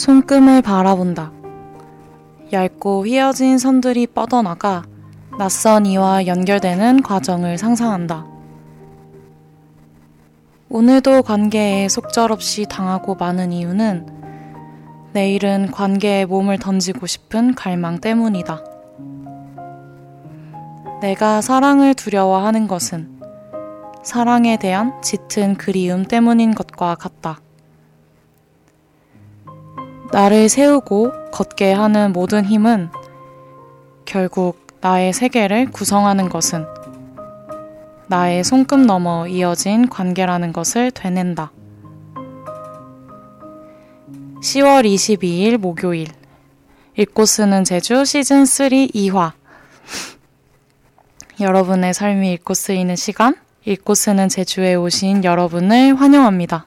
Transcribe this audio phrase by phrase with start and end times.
[0.00, 1.30] 손금을 바라본다.
[2.52, 4.82] 얇고 휘어진 선들이 뻗어나가
[5.38, 8.26] 낯선 이와 연결되는 과정을 상상한다.
[10.70, 14.19] 오늘도 관계에 속절없이 당하고 많은 이유는
[15.12, 18.62] 내일은 관계에 몸을 던지고 싶은 갈망 때문이다.
[21.00, 23.20] 내가 사랑을 두려워하는 것은
[24.04, 27.40] 사랑에 대한 짙은 그리움 때문인 것과 같다.
[30.12, 32.90] 나를 세우고 걷게 하는 모든 힘은
[34.04, 36.66] 결국 나의 세계를 구성하는 것은
[38.06, 41.52] 나의 손금 넘어 이어진 관계라는 것을 되낸다.
[44.40, 46.08] 10월 22일 목요일
[46.96, 49.32] 읽고 쓰는 제주 시즌 3 2화
[51.38, 53.34] 여러분의 삶이 읽고 쓰이는 시간
[53.66, 56.64] 읽고 쓰는 제주에 오신 여러분을 환영합니다.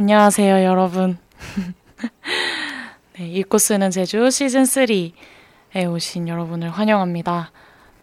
[0.00, 1.18] 안녕하세요, 여러분.
[3.18, 7.52] 네, 읽고 쓰는 제주 시즌3에 오신 여러분을 환영합니다.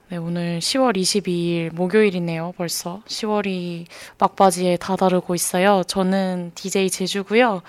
[0.10, 3.02] 네, 오늘 10월 22일 목요일이네요, 벌써.
[3.08, 3.88] 10월이
[4.20, 5.82] 막바지에 다다르고 있어요.
[5.88, 7.64] 저는 DJ 제주고요.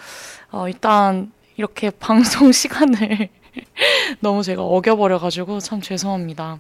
[0.50, 3.30] 어, 일단 이렇게 방송 시간을
[4.20, 6.58] 너무 제가 어겨버려가지고 참 죄송합니다.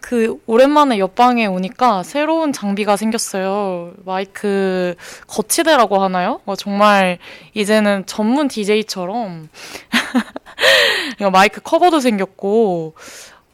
[0.00, 3.92] 그 오랜만에 옆방에 오니까 새로운 장비가 생겼어요.
[4.04, 4.94] 마이크
[5.26, 6.40] 거치대라고 하나요?
[6.46, 7.18] 어, 정말
[7.54, 9.48] 이제는 전문 DJ처럼
[11.32, 12.94] 마이크 커버도 생겼고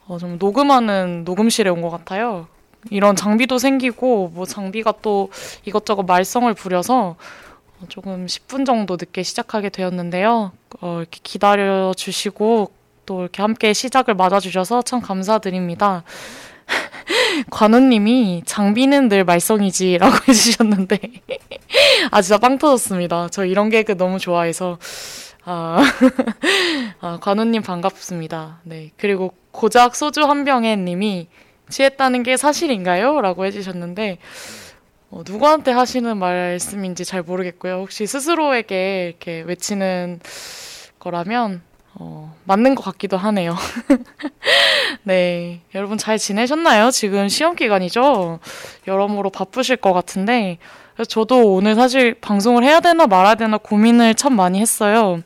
[0.07, 2.47] 어, 좀 녹음하는 녹음실에 온 것 같아요.
[2.91, 5.31] 이런 장비도 생기고 뭐 장비가 또
[5.65, 7.17] 이것저것 말썽을 부려서
[7.89, 10.53] 조금 10분 정도 늦게 시작하게 되었는데요.
[10.81, 12.71] 어, 이렇게 기다려 주시고
[13.07, 16.03] 또 이렇게 함께 시작을 맞아주셔서 참 감사드립니다.
[17.51, 20.99] 관우님이 장비는 늘 말썽이지라고 해주셨는데
[22.11, 23.29] 아 진짜 빵 터졌습니다.
[23.31, 24.79] 저 이런 개그 너무 좋아해서
[25.45, 25.79] 아,
[27.01, 28.61] 아 관우님 반갑습니다.
[28.65, 31.29] 네 그리고 고작 소주 한 병에 님이
[31.69, 33.21] 취했다는 게 사실인가요?
[33.21, 34.19] 라고 해주셨는데
[35.11, 37.75] 어, 누구한테 하시는 말씀인지 잘 모르겠고요.
[37.75, 40.21] 혹시 스스로에게 이렇게 외치는
[40.99, 41.63] 거라면
[41.99, 43.57] 어, 맞는 것 같기도 하네요.
[45.03, 45.61] 네.
[45.75, 46.91] 여러분 잘 지내셨나요?
[46.91, 48.39] 지금 시험 기간이죠?
[48.87, 50.59] 여러모로 바쁘실 것 같은데,
[51.09, 55.23] 저도 오늘 사실 방송을 해야 되나 말아야 되나 고민을 참 많이 했어요.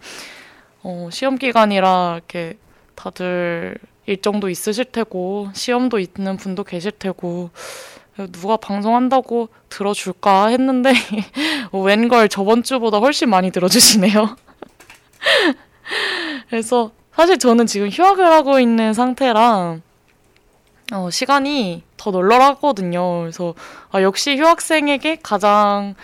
[0.82, 2.56] 어, 시험 기간이라 이렇게
[2.94, 3.76] 다들
[4.06, 7.50] 일정도 있으실 테고, 시험도 있는 분도 계실 테고,
[8.30, 10.92] 누가 방송한다고 들어줄까 했는데,
[11.72, 14.36] 웬걸 저번 주보다 훨씬 많이 들어주시네요.
[16.48, 19.78] 그래서 사실 저는 지금 휴학을 하고 있는 상태라
[20.92, 23.20] 어, 시간이 더 널널하거든요.
[23.20, 23.54] 그래서
[23.92, 25.94] 아, 역시 휴학생에게 가장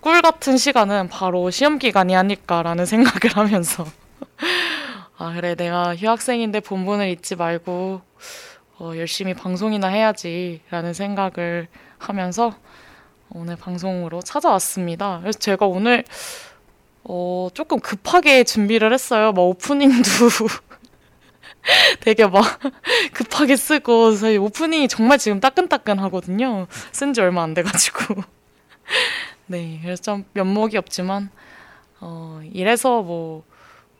[0.00, 3.86] 꿀 같은 시간은 바로 시험 기간이 아닐까라는 생각을 하면서
[5.16, 8.02] 아 그래 내가 휴학생인데 본분을 잊지 말고
[8.80, 11.68] 어, 열심히 방송이나 해야지라는 생각을
[11.98, 12.54] 하면서
[13.30, 15.20] 오늘 방송으로 찾아왔습니다.
[15.20, 16.04] 그래서 제가 오늘
[17.04, 19.32] 어, 조금 급하게 준비를 했어요.
[19.32, 20.02] 뭐 오프닝도
[22.00, 22.42] 되게 막
[23.12, 26.66] 급하게 쓰고 저희 오프닝이 정말 지금 따끈따끈 하거든요.
[26.92, 28.22] 쓴 지 얼마 안 돼가지고.
[29.46, 31.30] 네, 그래서 좀 면목이 없지만
[32.00, 33.44] 어, 이래서 뭐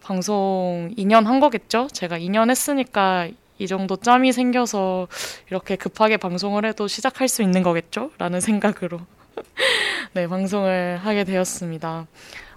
[0.03, 1.89] 방송 2년 한 거겠죠?
[1.93, 3.29] 제가 2년 했으니까
[3.59, 5.09] 이 정도 짬이 생겨서
[5.49, 8.11] 이렇게 급하게 방송을 해도 시작할 수 있는 거겠죠?
[8.19, 9.01] 라는 생각으로
[10.13, 12.07] 네, 방송을 하게 되었습니다.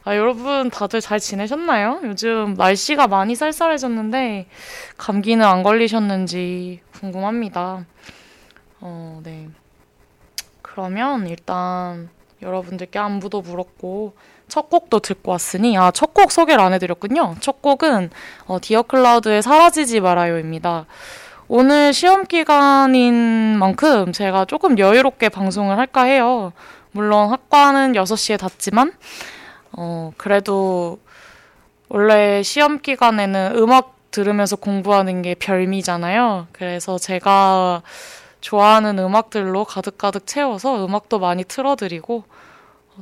[0.08, 2.00] 아, 여러분 다들 잘 지내셨나요?
[2.06, 4.48] 요즘 날씨가 많이 쌀쌀해졌는데
[4.96, 7.86] 감기는 안 걸리셨는지 궁금합니다.
[8.80, 9.50] 어, 네.
[10.62, 12.08] 그러면 일단
[12.42, 14.14] 여러분들께 안부도 물었고
[14.48, 17.36] 첫 곡도 듣고 왔으니 아, 첫 곡 소개를 안 해드렸군요.
[17.42, 18.10] 첫 곡은
[18.46, 20.86] 어, 디어 클라우드의 사라지지 말아요입니다.
[21.50, 26.54] 오늘 시험 기간인 만큼 제가 조금 여유롭게 방송을 할까 해요.
[26.94, 28.94] 물론 학과는 6시에 닫지만
[29.78, 31.00] 어, 그래도
[31.90, 36.48] 원래 시험 기간에는 음악 들으면서 공부하는 게 별미잖아요.
[36.52, 37.84] 그래서 제가
[38.42, 42.24] 좋아하는 음악들로 가득가득 채워서 음악도 많이 틀어드리고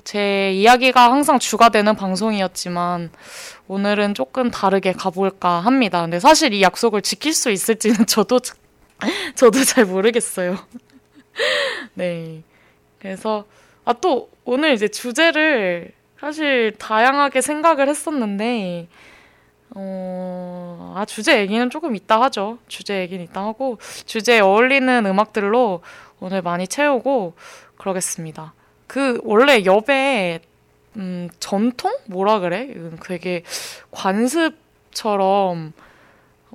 [0.03, 3.11] 제 이야기가 항상 주가 되는 방송이었지만
[3.69, 6.01] 오늘은 조금 다르게 가볼까 합니다.
[6.01, 8.39] 근데 사실 이 약속을 지킬 수 있을지는 저도
[9.35, 10.57] 저도 잘 모르겠어요.
[11.95, 12.43] 네.
[12.99, 13.45] 그래서
[13.85, 15.91] 아 또 오늘 이제 주제를
[16.25, 18.87] 사실 다양하게 생각을 했었는데
[19.75, 22.57] 어, 아, 주제 얘기는 조금 이따 하죠.
[22.67, 23.77] 주제 얘기는 이따 하고,
[24.07, 25.83] 주제에 어울리는 음악들로
[26.19, 27.35] 오늘 많이 채우고
[27.77, 28.53] 그러겠습니다.
[28.87, 30.39] 그, 원래 엽에,
[30.95, 31.95] 음, 전통?
[32.05, 32.73] 뭐라 그래?
[33.03, 33.43] 되게
[33.91, 35.73] 관습처럼,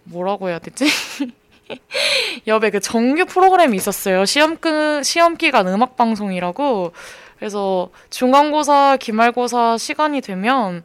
[0.03, 0.87] 뭐라고 해야 되지?
[2.49, 4.25] 엽에 그 정규 프로그램이 있었어요.
[4.25, 6.93] 시험, 그, 시험 기간 음악 방송이라고.
[7.41, 10.85] 그래서 중간고사, 기말고사 시간이 되면,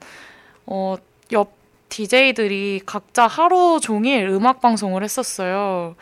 [0.65, 0.95] 어,
[1.33, 1.51] 옙
[1.89, 5.95] DJ들이 각자 하루 종일 음악 방송을 했었어요.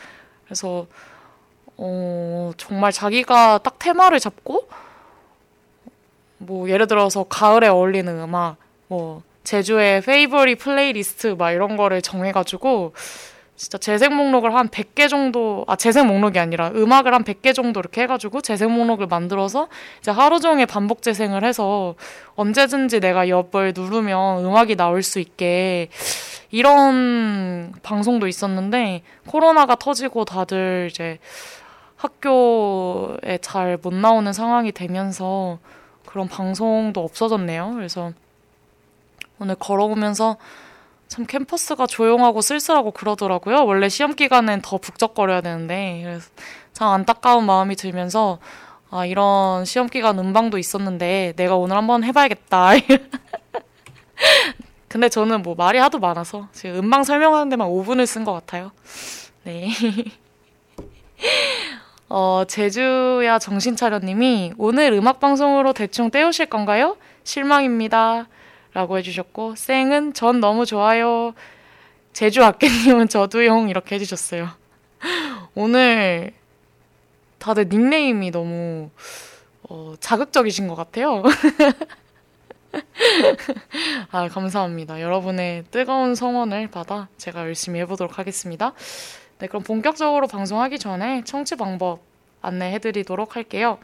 [0.45, 0.87] 그래서
[1.77, 4.67] 어, 정말 자기가 딱 테마를 잡고
[6.37, 8.57] 뭐 예를 들어서 가을에 어울리는 음악,
[8.87, 12.93] 뭐 제주의 favorite playlist 막 이런 거를 정해가지고
[13.55, 18.01] 진짜 재생 목록을 한 100개 정도, 아, 재생 목록이 아니라 음악을 한 100개 정도 이렇게
[18.01, 19.67] 해가지고 재생 목록을 만들어서
[19.99, 21.95] 이제 하루 종일 반복 재생을 해서
[22.35, 25.89] 언제든지 내가 엽을 누르면 음악이 나올 수 있게
[26.49, 31.19] 이런 방송도 있었는데 코로나가 터지고 다들 이제
[31.95, 35.59] 학교에 잘 못 나오는 상황이 되면서
[36.05, 37.71] 그런 방송도 없어졌네요.
[37.75, 38.11] 그래서
[39.39, 40.37] 오늘 걸어오면서
[41.13, 43.67] 참 캠퍼스가 조용하고 쓸쓸하고 그러더라고요.
[43.67, 46.31] 원래 시험 기간엔 더 북적거려야 되는데 그래서
[46.73, 48.39] 참 안타까운 마음이 들면서
[48.89, 52.71] 아 이런 시험 기간 음방도 있었는데 내가 오늘 한번 해봐야겠다.
[54.89, 58.71] 근데 저는 뭐 말이 하도 많아서 지금 음방 설명하는 데만 5분을 쓴 것 같아요.
[59.43, 59.69] 네.
[62.09, 66.97] 어, 제주야 정신차려님이 오늘 음악방송으로 대충 때우실 건가요?
[67.23, 68.25] 실망입니다.
[68.73, 71.33] 라고 해주셨고, 쌩은 전 너무 좋아요.
[72.13, 74.49] 제주 아깨님은 저도용 이렇게 해주셨어요.
[75.55, 76.33] 오늘
[77.39, 78.89] 다들 닉네임이 너무
[79.63, 81.23] 어, 자극적이신 것 같아요.
[84.11, 85.01] 아, 감사합니다.
[85.01, 88.73] 여러분의 뜨거운 성원을 받아 제가 열심히 해보도록 하겠습니다.
[89.39, 92.01] 네, 그럼 본격적으로 방송하기 전에 청취 방법
[92.41, 93.77] 안내해드리도록 할게요.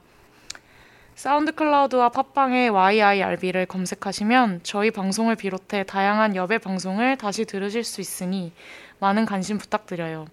[1.15, 8.53] SoundCloud와 팟빵의 YIRB를 검색하시면 저희 방송을 비롯해 다양한 옙의 방송을 다시 들으실 수 있으니
[8.99, 10.27] 많은 관심 부탁드려요.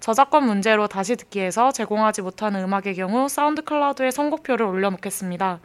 [0.00, 5.60] 저작권 문제로 다시 듣기에서 제공하지 못하는 음악의 경우 SoundCloud에 선곡표를 올려놓겠습니다.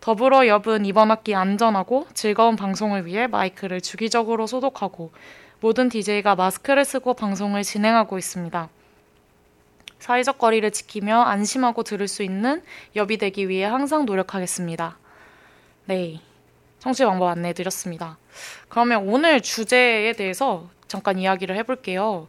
[0.00, 5.12] 더불어 엽은 이번 학기 안전하고 즐거운 방송을 위해 마이크를 주기적으로 소독하고
[5.60, 8.68] 모든 DJ가 마스크를 쓰고 방송을 진행하고 있습니다.
[10.00, 12.62] 사회적 거리를 지키며 안심하고 들을 수 있는
[12.96, 14.98] 엽이 되기 위해 항상 노력하겠습니다.
[15.86, 16.20] 네.
[16.80, 18.18] 청취 방법 안내해 드렸습니다.
[18.68, 22.28] 그러면 오늘 주제에 대해서 잠깐 이야기를 해볼게요.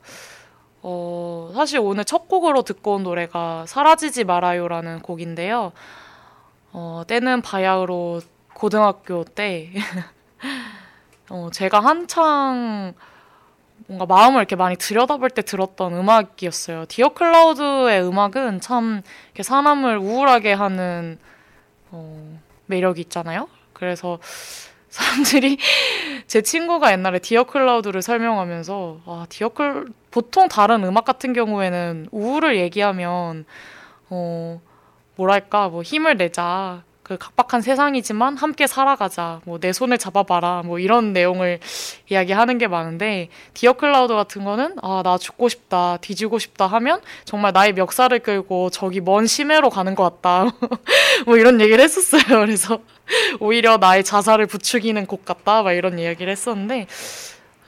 [0.81, 5.71] 어, 사실 오늘 첫 곡으로 듣고 온 노래가 사라지지 말아요라는 곡인데요.
[6.71, 8.21] 어, 때는 바야흐로
[8.53, 9.71] 고등학교 때,
[11.29, 12.93] 어, 제가 한창
[13.87, 16.85] 뭔가 마음을 이렇게 많이 들여다볼 때 들었던 음악이었어요.
[16.87, 21.17] 디어 클라우드의 음악은 참 이렇게 사람을 우울하게 하는
[21.91, 23.49] 어, 매력이 있잖아요.
[23.73, 24.19] 그래서
[24.89, 25.57] 사람들이
[26.27, 32.57] 제 친구가 옛날에 디어 클라우드를 설명하면서 아 디어 클 보통 다른 음악 같은 경우에는 우울을
[32.57, 33.45] 얘기하면
[34.09, 34.61] 어
[35.15, 39.41] 뭐랄까 뭐 힘을 내자 그 각박한 세상이지만 함께 살아가자.
[39.45, 40.61] 뭐 내 손을 잡아봐라.
[40.63, 41.59] 뭐 이런 내용을
[42.09, 47.51] 이야기하는 게 많은데 디어 클라우드 같은 거는 아 나 죽고 싶다, 뒤지고 싶다 하면 정말
[47.51, 50.45] 나의 멱살을 끌고 저기 먼 심해로 가는 것 같다.
[51.25, 52.21] 뭐 이런 얘기를 했었어요.
[52.45, 52.79] 그래서
[53.39, 55.63] 오히려 나의 자살을 부추기는 곡 같다.
[55.63, 56.85] 막 이런 이야기를 했었는데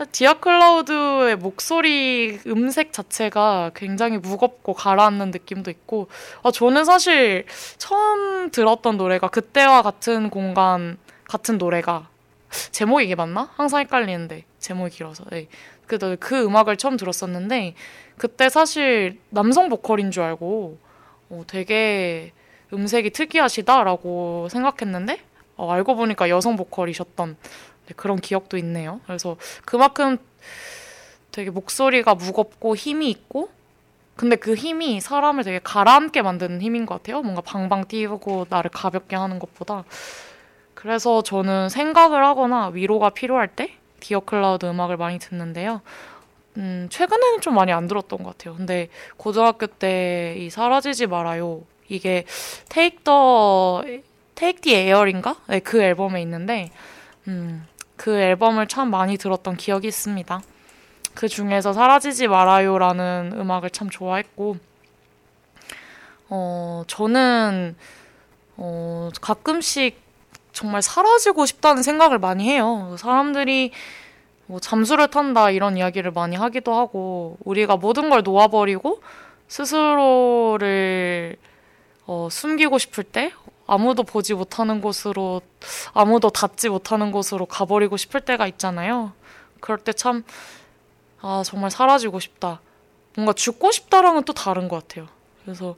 [0.05, 6.07] 디어 클라우드의 목소리 음색 자체가 굉장히 무겁고 가라앉는 느낌도 있고
[6.43, 7.45] 아, 저는 사실
[7.77, 12.09] 처음 들었던 노래가 그때와 같은 공간 같은 노래가
[12.71, 13.49] 제목이 이게 맞나?
[13.55, 15.47] 항상 헷갈리는데 제목이 길어서 네.
[15.87, 17.75] 그, 그 음악을 처음 들었었는데
[18.17, 20.77] 그때 사실 남성 보컬인 줄 알고
[21.29, 22.31] 어, 되게
[22.73, 25.19] 음색이 특이하시다라고 생각했는데
[25.57, 27.49] 어, 알고 보니까 여성 보컬이셨던 네,
[27.93, 28.99] 그런 기억도 있네요.
[29.05, 30.17] 그래서 그만큼
[31.31, 33.49] 되게 목소리가 무겁고 힘이 있고
[34.15, 37.21] 근데 그 힘이 사람을 되게 가라앉게 만드는 힘인 것 같아요.
[37.21, 39.83] 뭔가 방방 띄우고 나를 가볍게 하는 것보다.
[40.73, 45.81] 그래서 저는 생각을 하거나 위로가 필요할 때 디어 클라우드 음악을 많이 듣는데요.
[46.57, 48.55] 음, 최근에는 좀 많이 안 들었던 것 같아요.
[48.55, 51.61] 근데 고등학교 때 이 사라지지 말아요.
[51.87, 52.25] 이게
[52.69, 54.01] Take the
[54.35, 55.35] Take the Air인가?
[55.47, 56.71] 네, 그 앨범에 있는데
[57.27, 57.65] 음,
[58.01, 60.41] 그 앨범을 참 많이 들었던 기억이 있습니다.
[61.13, 64.57] 그 중에서 사라지지 말아요라는 음악을 참 좋아했고
[66.29, 67.75] 어, 저는
[68.57, 70.01] 어, 가끔씩
[70.51, 72.95] 정말 사라지고 싶다는 생각을 많이 해요.
[72.97, 73.71] 사람들이
[74.47, 78.99] 뭐 잠수를 탄다 이런 이야기를 많이 하기도 하고 우리가 모든 걸 놓아버리고
[79.47, 81.35] 스스로를
[82.07, 83.31] 어, 숨기고 싶을 때
[83.73, 85.41] 아무도 보지 못하는 곳으로
[85.93, 89.13] 아무도 닿지 못하는 곳으로 가버리고 싶을 때가 있잖아요.
[89.61, 90.23] 그럴 때 참
[91.23, 92.61] 아 정말 사라지고 싶다.
[93.15, 95.07] 뭔가 죽고 싶다랑은 또 다른 것 같아요.
[95.43, 95.75] 그래서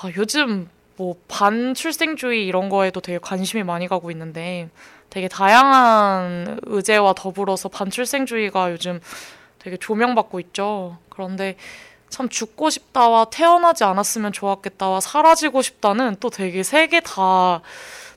[0.00, 4.68] 아, 요즘 뭐 반출생주의 이런 거에도 되게 관심이 많이 가고 있는데
[5.10, 9.00] 되게 다양한 의제와 더불어서 반출생주의가 요즘
[9.58, 10.98] 되게 조명받고 있죠.
[11.08, 11.56] 그런데
[12.12, 17.62] 참 죽고 싶다와 태어나지 않았으면 좋았겠다와 사라지고 싶다는 또 되게 세 개 다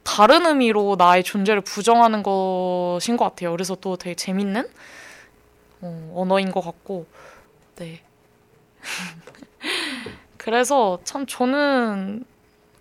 [0.04, 3.52] 다른 의미로 나의 존재를 부정하는 것인 것 같아요.
[3.52, 4.70] 그래서 또 되게 재밌는
[5.82, 7.08] 어, 언어인 것 같고,
[7.78, 8.04] 네.
[10.38, 12.24] 그래서 참 저는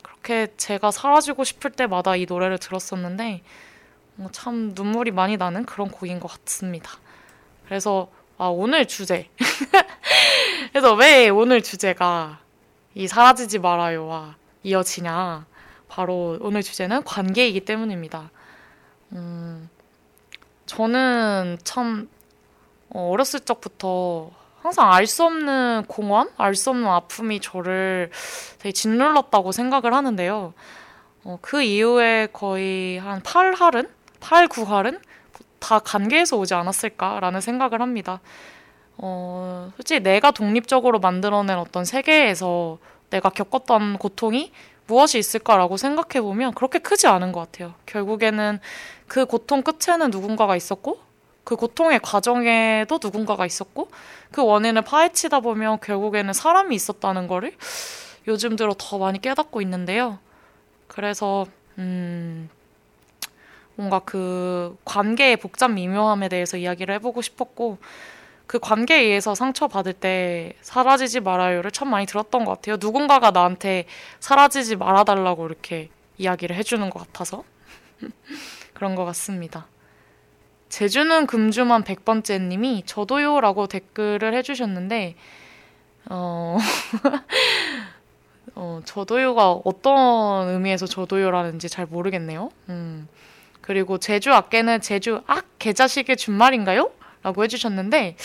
[0.02, 3.42] 그렇게 제가 사라지고 싶을 때마다 이 노래를 들었었는데,
[4.18, 6.90] 어, 참 눈물이 많이 나는 그런 곡인 것 같습니다.
[7.66, 9.28] 그래서 아, 오늘 주제.
[10.74, 12.40] 그래서 왜 오늘 주제가
[12.96, 15.46] 이 사라지지 말아요와 이어지냐.
[15.86, 18.32] 바로 오늘 주제는 관계이기 때문입니다.
[19.12, 19.70] 음,
[20.66, 22.08] 저는 참
[22.90, 28.10] 어, 어렸을 적부터 항상 알 수 없는 공허함, 알 수 없는 아픔이 저를
[28.58, 30.54] 되게 짓눌렀다고 생각을 하는데요.
[31.22, 33.88] 어, 그 이후에 거의 한 8할은
[34.18, 34.98] 8, 9할은
[35.60, 38.20] 다 관계에서 오지 않았을까라는 생각을 합니다.
[38.96, 42.78] 어, 솔직히 내가 독립적으로 만들어낸 어떤 세계에서
[43.10, 44.52] 내가 겪었던 고통이
[44.86, 47.74] 무엇이 있을까라고 생각해 보면 그렇게 크지 않은 것 같아요.
[47.86, 48.60] 결국에는
[49.06, 51.00] 그 고통 끝에는 누군가가 있었고,
[51.42, 53.90] 그 고통의 과정에도 누군가가 있었고,
[54.30, 57.54] 그 원인을 파헤치다 보면 결국에는 사람이 있었다는 거를
[58.26, 60.18] 요즘 들어 더 많이 깨닫고 있는데요.
[60.86, 61.46] 그래서,
[61.78, 62.48] 음,
[63.76, 67.78] 뭔가 그 관계의 복잡 미묘함에 대해서 이야기를 해보고 싶었고
[68.46, 72.76] 그 관계에 의해서 상처받을 때 사라지지 말아요를 참 많이 들었던 것 같아요.
[72.78, 73.86] 누군가가 나한테
[74.20, 77.44] 사라지지 말아달라고 이렇게 이야기를 해주는 것 같아서
[78.74, 79.66] 그런 것 같습니다.
[80.68, 85.14] 제주는 금주만 100번째 님이 저도요 라고 댓글을 해주셨는데
[86.10, 86.58] 어...
[88.56, 92.50] 어, 저도요가 어떤 의미에서 저도요라는지 잘 모르겠네요.
[92.68, 93.08] 음.
[93.60, 96.90] 그리고 제주 악계는 제주 악 개자식의 준말인가요?
[97.24, 98.16] 라고 해주셨는데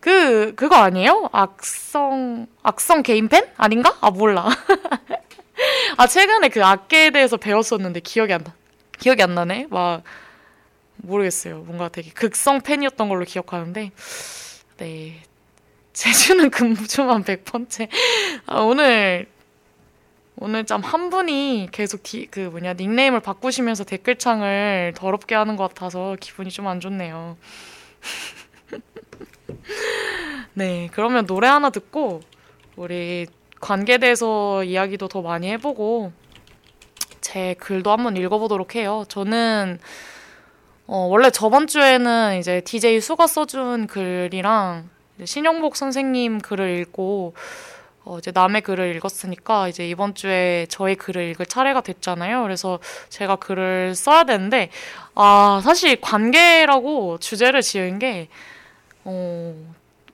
[0.00, 1.30] 그 그거 아니에요?
[1.32, 3.96] 악성 악성 개인 팬 아닌가?
[4.00, 4.48] 아 몰라.
[5.96, 8.52] 아 최근에 그 악계에 대해서 배웠었는데 기억이 안 나.
[8.98, 9.68] 기억이 안 나네.
[9.70, 10.02] 막
[10.96, 11.58] 모르겠어요.
[11.60, 13.92] 뭔가 되게 극성 팬이었던 걸로 기억하는데
[14.78, 15.22] 네
[15.92, 17.88] 제주는 금주만 100번째.
[18.46, 19.28] 아, 오늘
[20.40, 26.50] 오늘 좀한 분이 계속 디, 그 뭐냐 닉네임을 바꾸시면서 댓글창을 더럽게 하는 것 같아서 기분이
[26.50, 27.36] 좀 안 좋네요.
[30.54, 32.20] 네, 그러면 노래 하나 듣고
[32.76, 33.26] 우리
[33.60, 36.12] 관계에 대해서 이야기도 더 많이 해보고
[37.20, 39.04] 제 글도 한번 읽어보도록 해요.
[39.08, 39.80] 저는
[40.86, 44.88] 어, 원래 저번 주에는 이제 DJ 수가 써준 글이랑
[45.24, 47.34] 신영복 선생님 글을 읽고
[48.08, 52.42] 어, 이제 남의 글을 읽었으니까 이제 이번 주에 저의 글을 읽을 차례가 됐잖아요.
[52.42, 52.78] 그래서
[53.10, 54.70] 제가 글을 써야 되는데
[55.14, 58.28] 아 사실 관계라고 주제를 지은 게
[59.04, 59.54] 어,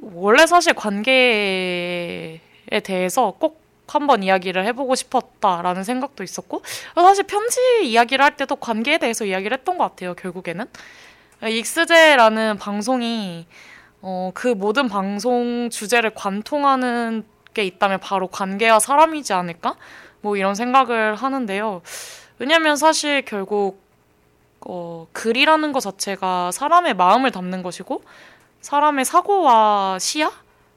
[0.00, 2.40] 원래 사실 관계에
[2.82, 6.62] 대해서 꼭 한번 이야기를 해보고 싶었다라는 생각도 있었고
[6.96, 10.14] 사실 편지 이야기를 할 때도 관계에 대해서 이야기를 했던 것 같아요.
[10.14, 10.66] 결국에는
[11.48, 13.46] 익스제라는 방송이
[14.02, 17.24] 어, 그 모든 방송 주제를 관통하는
[17.54, 19.76] 게 있다면 바로 관계와 사람이지 않을까?
[20.20, 21.82] 뭐 이런 생각을 하는데요.
[22.38, 23.82] 왜냐면 사실 결국
[24.60, 28.02] 어, 글이라는 것 자체가 사람의 마음을 담는 것이고
[28.60, 30.32] 사람의 사고와 시야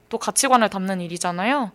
[0.10, 1.72] 또 가치관을 담는 일이잖아요.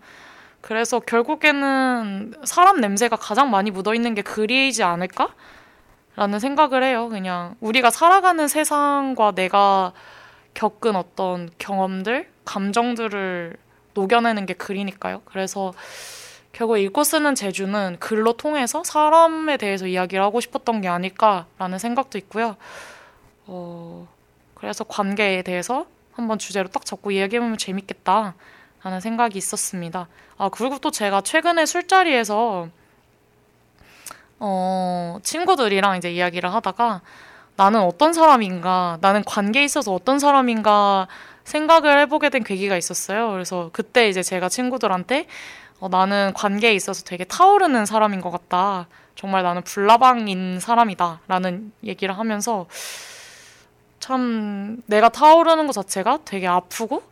[0.60, 5.34] 그래서 결국에는 사람 냄새가 가장 많이 묻어 있는 게 글이지 않을까?
[6.14, 7.08] 라는 생각을 해요.
[7.08, 9.92] 그냥 우리가 살아가는 세상과 내가
[10.54, 13.56] 겪은 어떤 경험들, 감정들을
[13.94, 15.22] 녹여내는 게 글이니까요.
[15.24, 15.72] 그래서
[16.52, 22.56] 결국 읽고 쓰는 재주는 글로 통해서 사람에 대해서 이야기를 하고 싶었던 게 아닐까라는 생각도 있고요.
[23.46, 24.06] 어,
[24.54, 28.34] 그래서 관계에 대해서 한번 주제로 딱 잡고 이야기해보면 재밌겠다.
[28.82, 30.08] 라는 생각이 있었습니다.
[30.38, 32.68] 아, 그리고 또 제가 최근에 술자리에서,
[34.40, 37.00] 어, 친구들이랑 이제 이야기를 하다가
[37.54, 41.06] 나는 어떤 사람인가, 나는 관계에 있어서 어떤 사람인가
[41.44, 43.32] 생각을 해보게 된 계기가 있었어요.
[43.32, 45.26] 그래서 그때 이제 제가 친구들한테
[45.80, 48.86] 어, 나는 관계에 있어서 되게 타오르는 사람인 것 같다.
[49.14, 51.20] 정말 나는 불나방인 사람이다.
[51.28, 52.66] 라는 얘기를 하면서
[54.00, 57.02] 참 내가 타오르는 것 자체가 되게 아프고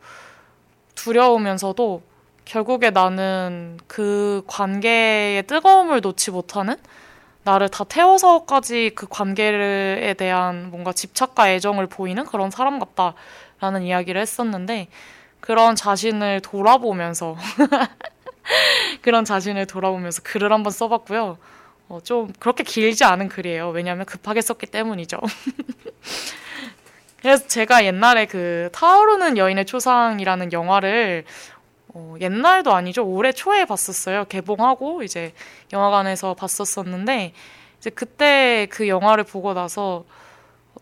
[0.95, 2.01] 두려우면서도
[2.45, 6.75] 결국에 나는 그 관계의 뜨거움을 놓지 못하는
[7.43, 14.87] 나를 다 태워서까지 그 관계에 대한 뭔가 집착과 애정을 보이는 그런 사람 같다라는 이야기를 했었는데
[15.39, 17.35] 그런 자신을 돌아보면서
[19.01, 21.37] 그런 자신을 돌아보면서 글을 한번 써봤고요.
[21.89, 23.69] 어, 좀 그렇게 길지 않은 글이에요.
[23.69, 25.17] 왜냐하면 급하게 썼기 때문이죠.
[27.21, 31.25] 그래서 제가 옛날에 그 타오르는 여인의 초상이라는 영화를
[31.93, 33.05] 어, 옛날도 아니죠.
[33.05, 34.25] 올해 초에 봤었어요.
[34.25, 35.33] 개봉하고 이제
[35.73, 37.33] 영화관에서 봤었었는데
[37.79, 40.05] 이제 그때 그 영화를 보고 나서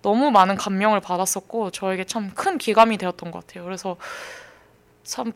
[0.01, 3.63] 너무 많은 감명을 받았었고 저에게 참 큰 기감이 되었던 것 같아요.
[3.65, 3.97] 그래서
[5.03, 5.33] 참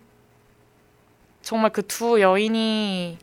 [1.42, 3.18] 정말 그 두 여인이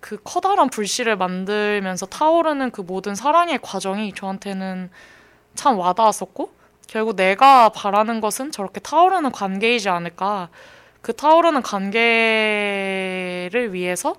[0.00, 4.90] 그 커다란 불씨를 만들면서 타오르는 그 모든 사랑의 과정이 저한테는
[5.54, 6.52] 참 와닿았었고
[6.86, 10.48] 결국 내가 바라는 것은 저렇게 타오르는 관계이지 않을까.
[11.00, 12.00] 그 타오르는 관계를
[13.72, 14.16] 위해서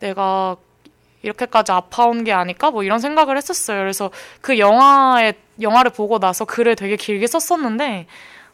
[0.00, 0.56] 내가
[1.22, 2.70] 이렇게까지 아파온 게 아닐까?
[2.70, 3.78] 뭐 이런 생각을 했었어요.
[3.80, 4.10] 그래서
[4.42, 8.06] 그 영화에, 영화를 보고 나서 글을 되게 길게 썼었는데,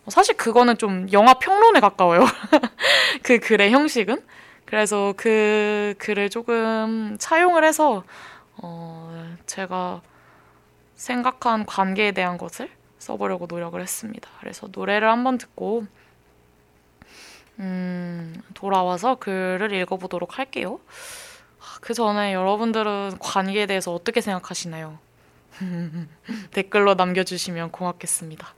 [0.07, 2.21] 사실 그거는 좀 영화 평론에 가까워요.
[3.23, 4.23] 그 글의 형식은.
[4.67, 8.05] 그래서 그 글을 조금 차용을 해서,
[8.57, 10.01] 어, 제가
[10.95, 14.29] 생각한 관계에 대한 것을 써보려고 노력을 했습니다.
[14.39, 15.87] 그래서 노래를 한번 듣고
[17.61, 20.81] 음, 돌아와서 글을 읽어보도록 할게요.
[21.61, 24.99] 아, 그 전에 여러분들은 관계에 대해서 어떻게 생각하시나요?
[26.53, 28.55] 댓글로 남겨주시면 고맙겠습니다.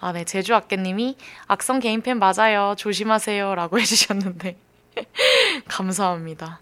[0.00, 0.24] 아, 네.
[0.24, 2.74] 제주학계님이 악성 개인팬 맞아요.
[2.76, 3.54] 조심하세요.
[3.54, 4.56] 라고 해주셨는데.
[5.68, 6.60] 감사합니다.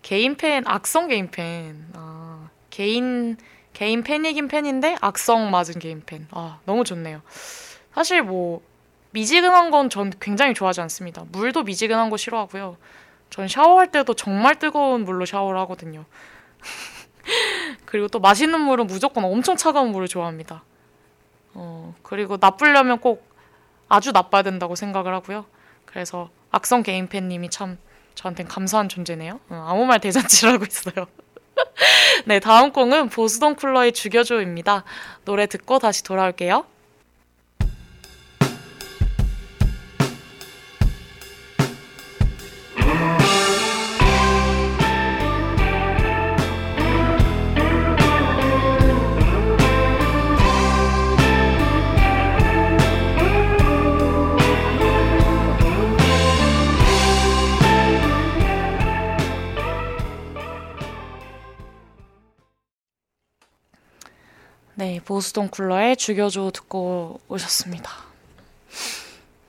[0.00, 1.88] 개인팬, 악성 개인팬.
[1.94, 3.36] 아, 개인,
[3.74, 6.26] 개인 팬이긴 팬인데 악성 맞은 개인 팬.
[6.30, 7.20] 아, 너무 좋네요.
[7.92, 8.62] 사실 뭐
[9.16, 11.24] 미지근한 건 전 굉장히 좋아하지 않습니다.
[11.32, 12.76] 물도 미지근한 거 싫어하고요.
[13.30, 16.04] 전 샤워할 때도 정말 뜨거운 물로 샤워를 하거든요.
[17.86, 20.62] 그리고 또 맛있는 물은 무조건 엄청 차가운 물을 좋아합니다.
[21.54, 23.26] 어, 그리고 나쁘려면 꼭
[23.88, 25.46] 아주 나빠야 된다고 생각을 하고요.
[25.86, 27.78] 그래서 악성 개인 팬님이 참
[28.16, 29.40] 저한테는 감사한 존재네요.
[29.48, 31.06] 어, 아무 말 대잔치를 하고 있어요.
[32.26, 34.84] 네, 다음 곡은 보스동 쿨러의 죽여줘입니다.
[35.24, 36.66] 노래 듣고 다시 돌아올게요.
[65.16, 67.90] 보스동 쿨러의 죽여줘 듣고 오셨습니다.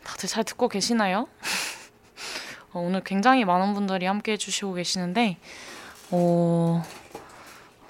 [0.05, 1.27] 다들 잘 듣고 계시나요?
[2.71, 5.35] 어, 오늘 굉장히 많은 분들이 함께 해주시고 계시는데,
[6.11, 6.81] 어,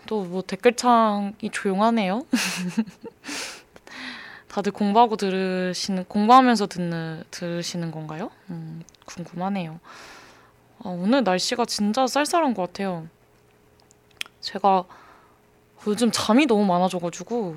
[0.07, 2.25] 또 뭐 댓글창이 조용하네요.
[4.49, 8.31] 다들 공부하고 들으시는, 공부하면서 듣는, 들으시는 건가요?
[8.49, 9.79] 음, 궁금하네요.
[10.79, 13.07] 어, 오늘 날씨가 진짜 쌀쌀한 것 같아요.
[14.41, 14.85] 제가
[15.87, 17.55] 요즘 잠이 너무 많아져가지고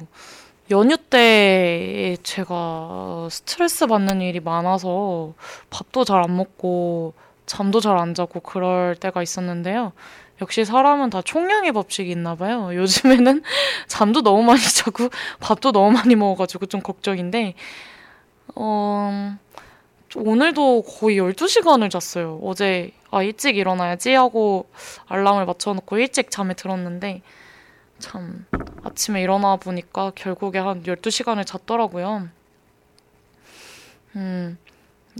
[0.70, 5.34] 연휴 때 제가 스트레스 받는 일이 많아서
[5.70, 7.14] 밥도 잘 안 먹고
[7.46, 9.92] 잠도 잘 안 자고 그럴 때가 있었는데요.
[10.40, 12.70] 역시 사람은 다 총량의 법칙이 있나 봐요.
[12.74, 13.42] 요즘에는
[13.88, 15.08] 잠도 너무 많이 자고
[15.40, 17.54] 밥도 너무 많이 먹어가지고 좀 걱정인데,
[18.54, 19.36] 어,
[20.16, 22.40] 오늘도 거의 12시간을 잤어요.
[22.42, 24.68] 어제, 아, 일찍 일어나야지 하고
[25.06, 27.22] 알람을 맞춰놓고 일찍 잠에 들었는데,
[28.00, 28.46] 참
[28.82, 32.28] 아침에 일어나 보니까 결국에 한 12시간을 잤더라고요.
[34.16, 34.58] 음,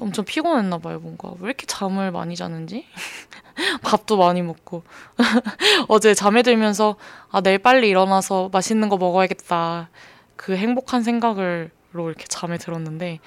[0.01, 1.33] 엄청 피곤했나 봐요, 뭔가.
[1.39, 2.87] 왜 이렇게 잠을 많이 자는지?
[3.83, 4.83] 밥도 많이 먹고.
[5.89, 6.97] 어제 잠에 들면서,
[7.31, 9.91] 아, 내일 빨리 일어나서 맛있는 거 먹어야겠다.
[10.37, 13.21] 그 행복한 생각으로 이렇게 잠에 들었는데,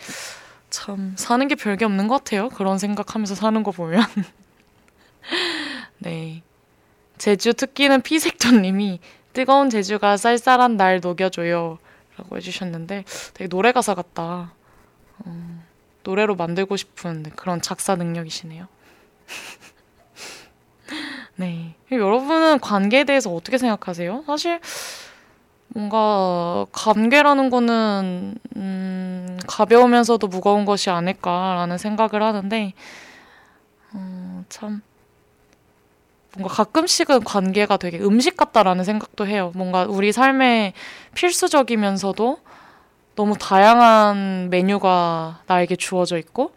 [0.70, 2.50] 참, 사는 게 별게 없는 것 같아요.
[2.50, 4.04] 그런 생각하면서 사는 거 보면.
[6.00, 6.42] 네.
[7.18, 9.00] 제주 특기는 피색조님이
[9.34, 11.80] 뜨거운 제주가 쌀쌀한 날 녹여줘요.
[12.18, 14.54] 라고 해주셨는데 되게 노래 가사 같다.
[15.26, 15.64] 어,
[16.04, 18.68] 노래로 만들고 싶은 그런 작사 능력이시네요.
[21.38, 21.76] 네.
[21.92, 24.24] 여러분은 관계에 대해서 어떻게 생각하세요?
[24.28, 24.60] 사실
[25.70, 32.74] 뭔가 관계라는 거는 음, 가벼우면서도 무거운 것이 아닐까라는 생각을 하는데
[33.94, 34.84] 어, 참
[36.38, 39.52] 뭔가 가끔씩은 관계가 되게 음식 같다라는 생각도 해요.
[39.56, 40.74] 뭔가 우리 삶에
[41.14, 42.40] 필수적이면서도
[43.16, 46.52] 너무 다양한 메뉴가 나에게 주어져 있고,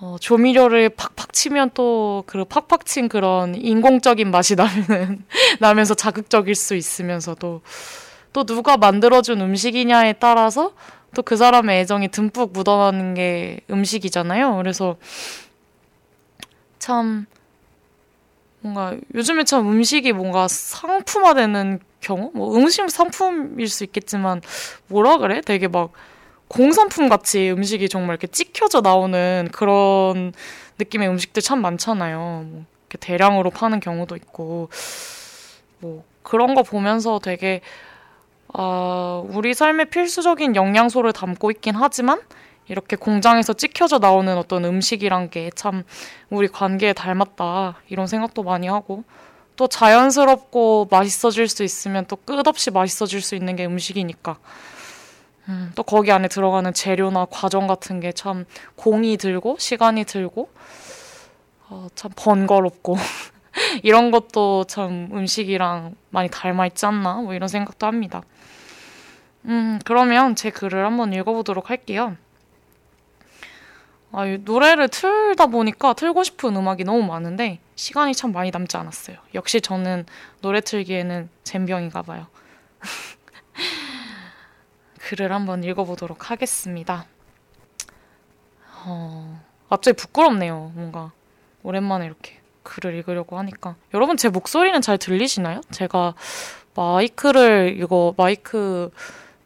[0.00, 5.24] 어, 조미료를 팍팍 치면 또 그 팍팍 친 그런 인공적인 맛이 나면,
[5.60, 7.60] 나면서 자극적일 수 있으면서도
[8.32, 10.72] 또 누가 만들어준 음식이냐에 따라서
[11.14, 14.56] 또 그 사람의 애정이 듬뿍 묻어나는 게 음식이잖아요.
[14.56, 14.96] 그래서
[16.78, 17.26] 참
[18.66, 22.32] 뭔가 요즘에 참 음식이 뭔가 상품화되는 경우?
[22.34, 24.40] 뭐 음식 상품일 수 있겠지만
[24.88, 25.40] 뭐라 그래?
[25.40, 25.92] 되게 막
[26.48, 30.32] 공산품 같이 음식이 정말 이렇게 찍혀져 나오는 그런
[30.78, 32.18] 느낌의 음식들 참 많잖아요.
[32.18, 34.68] 뭐 이렇게 대량으로 파는 경우도 있고
[35.78, 37.60] 뭐 그런 거 보면서 되게
[38.52, 42.20] 아, 우리 삶의 필수적인 영양소를 담고 있긴 하지만
[42.68, 45.84] 이렇게 공장에서 찍혀져 나오는 어떤 음식이란 게 참
[46.30, 49.04] 우리 관계에 닮았다 이런 생각도 많이 하고
[49.56, 54.36] 또 자연스럽고 맛있어질 수 있으면 또 끝없이 맛있어질 수 있는 게 음식이니까
[55.48, 58.44] 음, 또 거기 안에 들어가는 재료나 과정 같은 게 참
[58.76, 60.50] 공이 들고 시간이 들고
[61.68, 62.96] 어, 참 번거롭고
[63.82, 68.22] 이런 것도 참 음식이랑 많이 닮아 있지 않나 뭐 이런 생각도 합니다.
[69.46, 72.16] 음 그러면 제 글을 한번 읽어보도록 할게요.
[74.12, 79.16] 아, 노래를 틀다 보니까 틀고 싶은 음악이 너무 많은데 시간이 참 많이 남지 않았어요.
[79.34, 80.06] 역시 저는
[80.40, 82.26] 노래 틀기에는 젬병인가 봐요.
[85.00, 87.06] 글을 한번 읽어보도록 하겠습니다.
[88.84, 90.72] 어, 갑자기 부끄럽네요.
[90.74, 91.12] 뭔가
[91.62, 93.76] 오랜만에 이렇게 글을 읽으려고 하니까.
[93.94, 95.60] 여러분 제 목소리는 잘 들리시나요?
[95.70, 96.14] 제가
[96.74, 98.90] 마이크를 이거 마이크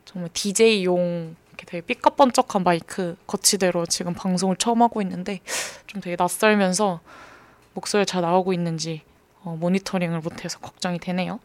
[0.04, 1.36] 정말 DJ용
[1.70, 5.38] 되게 삐까번쩍한 마이크 거치대로 지금 방송을 처음 하고 있는데
[5.86, 7.00] 좀 되게 낯설면서
[7.74, 9.02] 목소리 잘 나오고 있는지
[9.44, 11.38] 어, 모니터링을 못해서 걱정이 되네요.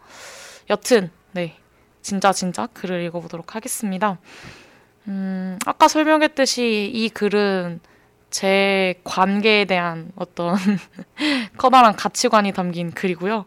[0.72, 1.56] 여튼 네
[2.02, 4.18] 진짜 진짜 글을 읽어보도록 하겠습니다.
[5.08, 7.80] 음, 아까 설명했듯이 이 글은
[8.32, 10.58] 제 관계에 대한 어떤
[11.58, 13.46] 커다란 가치관이 담긴 글이고요.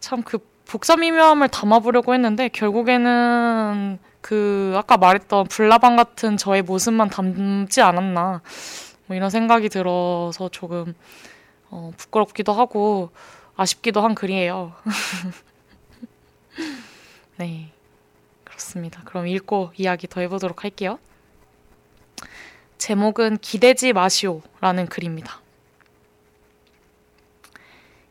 [0.00, 3.98] 참 그 복사미묘함을 담아보려고 했는데 결국에는
[4.28, 8.42] 그 아까 말했던 불나방 같은 저의 모습만 담지 않았나
[9.06, 10.94] 뭐 이런 생각이 들어서 조금
[11.70, 13.08] 어, 부끄럽기도 하고
[13.56, 14.74] 아쉽기도 한 글이에요.
[17.38, 17.72] 네,
[18.44, 19.00] 그렇습니다.
[19.06, 20.98] 그럼 읽고 이야기 더 해보도록 할게요.
[22.76, 25.40] 제목은 기대지 마시오라는 글입니다.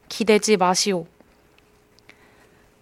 [0.10, 1.06] 기대지 마시오.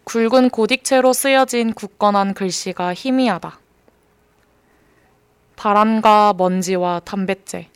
[0.06, 3.60] 굵은 고딕체로 쓰여진 굳건한 글씨가 희미하다.
[5.56, 7.70] 바람과 먼지와 담뱃재,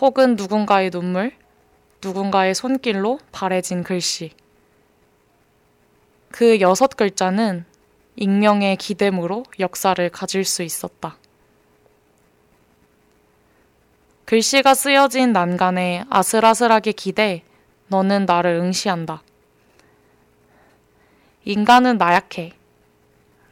[0.00, 1.32] 혹은 누군가의 눈물,
[2.02, 4.32] 누군가의 손길로 바래진 글씨.
[6.32, 7.64] 그 여섯 글자는
[8.16, 11.16] 익명의 기대으로 역사를 가질 수 있었다.
[14.24, 17.44] 글씨가 쓰여진 난간에 아슬아슬하게 기대
[17.86, 19.22] 너는 나를 응시한다.
[21.48, 22.54] 인간은 나약해.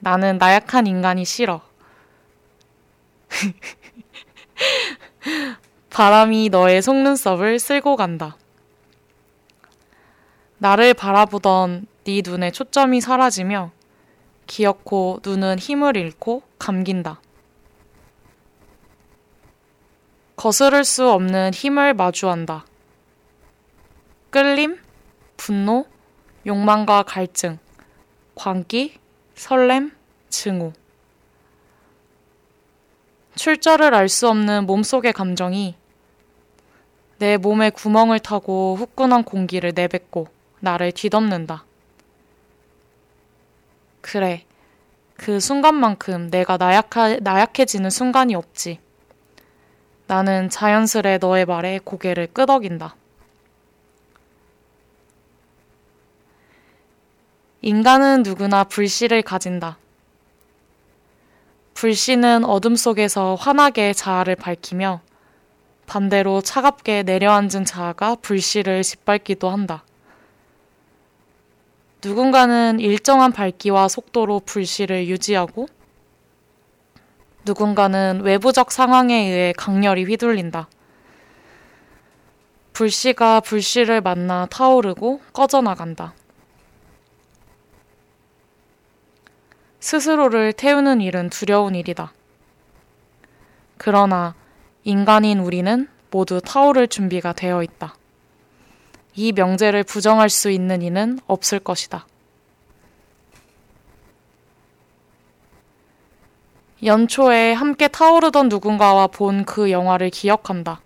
[0.01, 1.61] 나는 나약한 인간이 싫어.
[5.91, 8.37] 바람이 너의 속눈썹을 쓸고 간다.
[10.59, 13.71] 나를 바라보던 네 눈의 초점이 사라지며
[14.49, 17.21] 기어코 눈은 힘을 잃고 감긴다.
[20.35, 22.67] 거스를 수 없는 힘을 마주한다.
[24.31, 24.81] 끌림,
[25.37, 25.87] 분노,
[26.45, 27.63] 욕망과 갈증.
[28.35, 28.99] 광기,
[29.35, 29.93] 설렘,
[30.29, 30.73] 증오.
[33.35, 35.75] 출처를 알 수 없는 몸속의 감정이
[37.19, 40.29] 내 몸에 구멍을 타고 후끈한 공기를 내뱉고
[40.61, 41.65] 나를 뒤덮는다.
[44.01, 44.45] 그래.
[45.17, 48.79] 그 순간만큼 내가 나약하, 나약해지는 순간이 없지.
[50.07, 52.97] 나는 자연스레 너의 말에 고개를 끄덕인다.
[57.67, 59.79] 인간은 누구나 불씨를 가진다.
[61.73, 65.01] 불씨는 어둠 속에서 환하게 자아를 밝히며
[65.87, 69.83] 반대로 차갑게 내려앉은 자아가 불씨를 짓밟기도 한다.
[72.05, 75.67] 누군가는 일정한 밝기와 속도로 불씨를 유지하고
[77.47, 80.69] 누군가는 외부적 상황에 의해 강렬히 휘둘린다.
[82.75, 86.13] 불씨가 불씨를 만나 타오르고 꺼져나간다.
[89.85, 92.15] 스스로를 태우는 일은 두려운 일이다.
[93.77, 94.35] 그러나
[94.83, 97.95] 인간인 우리는 모두 타오를 준비가 되어 있다.
[99.15, 102.07] 이 명제를 부정할 수 있는 이는 없을 것이다.
[106.83, 110.81] 연초에 함께 타오르던 누군가와 본 그 영화를 기억한다.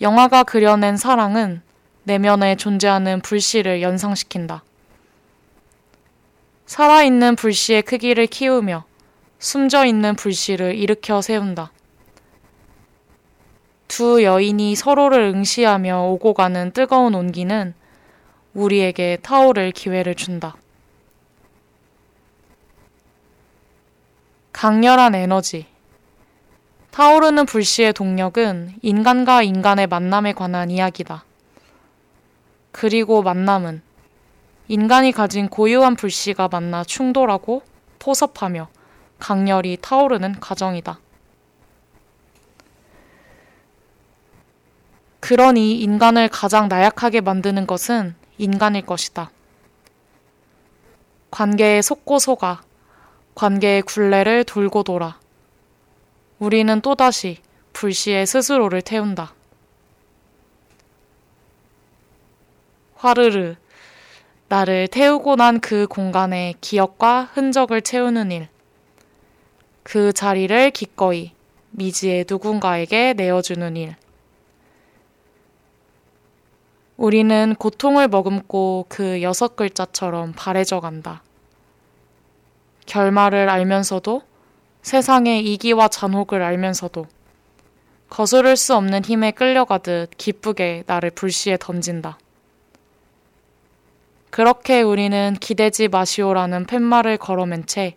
[0.00, 1.60] 영화가 그려낸 사랑은
[2.04, 4.62] 내면에 존재하는 불씨를 연상시킨다.
[6.70, 8.84] 살아있는 불씨의 크기를 키우며
[9.40, 11.72] 숨져 있는 불씨를 일으켜 세운다.
[13.88, 17.74] 두 여인이 서로를 응시하며 오고 가는 뜨거운 온기는
[18.54, 20.54] 우리에게 타오를 기회를 준다.
[24.52, 25.66] 강렬한 에너지.
[26.92, 31.24] 타오르는 불씨의 동력은 인간과 인간의 만남에 관한 이야기다.
[32.70, 33.82] 그리고 만남은
[34.70, 37.64] 인간이 가진 고유한 불씨가 만나 충돌하고
[37.98, 38.68] 포섭하며
[39.18, 41.00] 강렬히 타오르는 과정이다.
[45.18, 49.32] 그러니 인간을 가장 나약하게 만드는 것은 인간일 것이다.
[51.32, 52.62] 관계에 속고 속아,
[53.34, 55.18] 관계의 굴레를 돌고 돌아.
[56.38, 57.38] 우리는 또다시
[57.72, 59.34] 불씨에 스스로를 태운다.
[62.94, 63.56] 화르르,
[64.50, 68.48] 나를 태우고 난 그 공간에 기억과 흔적을 채우는 일.
[69.84, 71.30] 그 자리를 기꺼이
[71.70, 73.94] 미지의 누군가에게 내어주는 일.
[76.96, 81.22] 우리는 고통을 머금고 그 여섯 글자처럼 바래져 간다.
[82.86, 84.22] 결말을 알면서도
[84.82, 87.06] 세상의 이기와 잔혹을 알면서도
[88.08, 92.18] 거스를 수 없는 힘에 끌려가듯 기쁘게 나를 불시에 던진다.
[94.30, 97.96] 그렇게 우리는 기대지 마시오라는 팻말을 걸어맨 채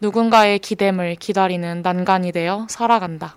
[0.00, 3.36] 누군가의 기댐을 기다리는 난간이 되어 살아간다.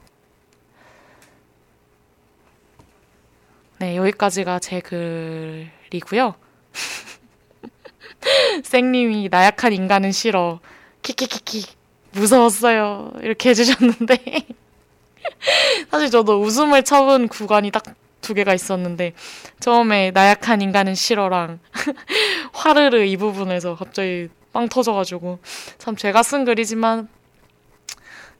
[3.79, 6.35] 네, 여기까지가 제 글이고요.
[8.63, 10.59] 쌩님이 나약한 인간은 싫어.
[11.03, 11.65] 키키키키
[12.11, 13.13] 무서웠어요.
[13.21, 14.17] 이렇게 해주셨는데
[15.89, 17.83] 사실 저도 웃음을 참은 구간이 딱
[18.27, 19.13] 두 개가 있었는데
[19.61, 21.59] 처음에 나약한 인간은 싫어랑
[22.51, 25.39] 화르르 이 부분에서 갑자기 빵 터져가지고
[25.77, 27.07] 참 제가 쓴 글이지만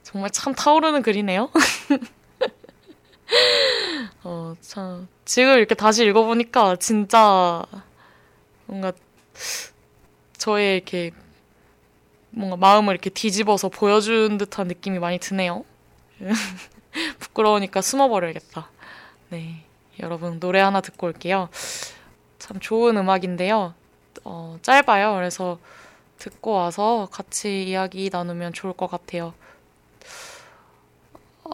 [0.02, 1.50] 정말 참 타오르는 글이네요.
[4.24, 7.64] 어, 참 지금 이렇게 다시 읽어보니까 진짜
[8.66, 8.92] 뭔가
[10.36, 11.12] 저의 이렇게
[12.28, 15.64] 뭔가 마음을 이렇게 뒤집어서 보여준 듯한 느낌이 많이 드네요.
[17.20, 18.70] 부끄러우니까 숨어버려야겠다.
[19.30, 19.64] 네.
[20.00, 21.48] 여러분, 노래 하나 듣고 올게요.
[22.38, 23.74] 참 좋은 음악인데요.
[24.24, 25.14] 어, 짧아요.
[25.14, 25.58] 그래서
[26.18, 29.34] 듣고 와서 같이 이야기 나누면 좋을 것 같아요.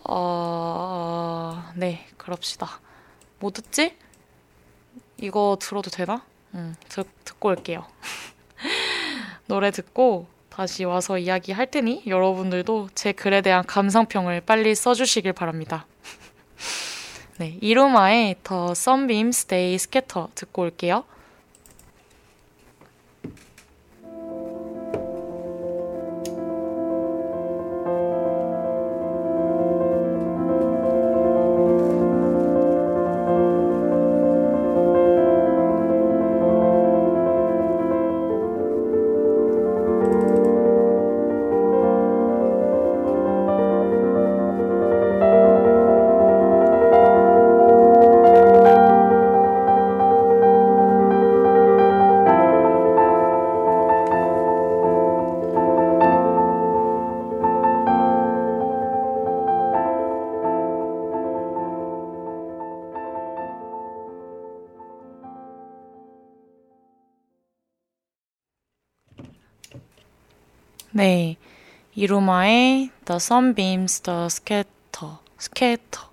[0.08, 2.80] 어, 네, 그럽시다.
[3.38, 3.96] 뭐 듣지?
[5.18, 6.24] 이거 들어도 되나?
[6.54, 7.86] 응, 듣, 듣고 올게요.
[9.46, 15.86] 노래 듣고 다시 와서 이야기 할 테니 여러분들도 제 글에 대한 감상평을 빨리 써주시길 바랍니다.
[17.38, 21.04] 네, 이루마의 The Sunbeams They Scatter 듣고 올게요.
[72.04, 76.10] 이루마의 The Sunbeams They Scatter scatter.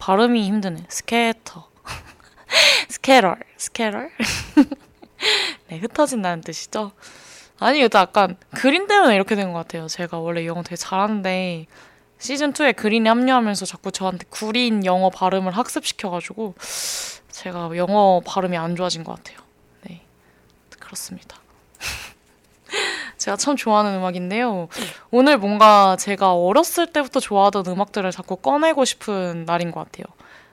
[0.00, 0.84] 발음이 힘드네.
[0.88, 1.32] Scatter.
[3.56, 4.10] Scatter?
[5.68, 6.90] 네, 흩어진다는 뜻이죠.
[7.60, 9.86] 아니, 이것도 약간 그린 때문에 이렇게 된 것 같아요.
[9.86, 11.66] 제가 원래 영어 되게 잘하는데
[12.18, 16.56] 시즌2에 그린이 합류하면서 자꾸 저한테 구린 영어 발음을 학습시켜가지고
[17.30, 19.38] 제가 영어 발음이 안 좋아진 것 같아요.
[19.82, 20.02] 네.
[20.80, 21.36] 그렇습니다.
[23.18, 24.68] 제가 참 좋아하는 음악인데요.
[25.10, 30.04] 오늘 뭔가 제가 어렸을 때부터 좋아하던 음악들을 자꾸 꺼내고 싶은 날인 것 같아요.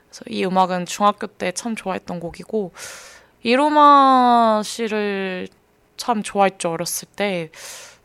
[0.09, 2.71] 그래서 이 음악은 중학교 때 참 좋아했던 곡이고,
[3.43, 5.47] 이로마 씨를
[5.97, 7.49] 참 좋아했죠, 어렸을 때.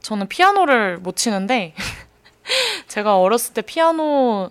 [0.03, 1.75] 저는 피아노를 못 치는데,
[2.89, 4.51] 제가 어렸을 때 피아노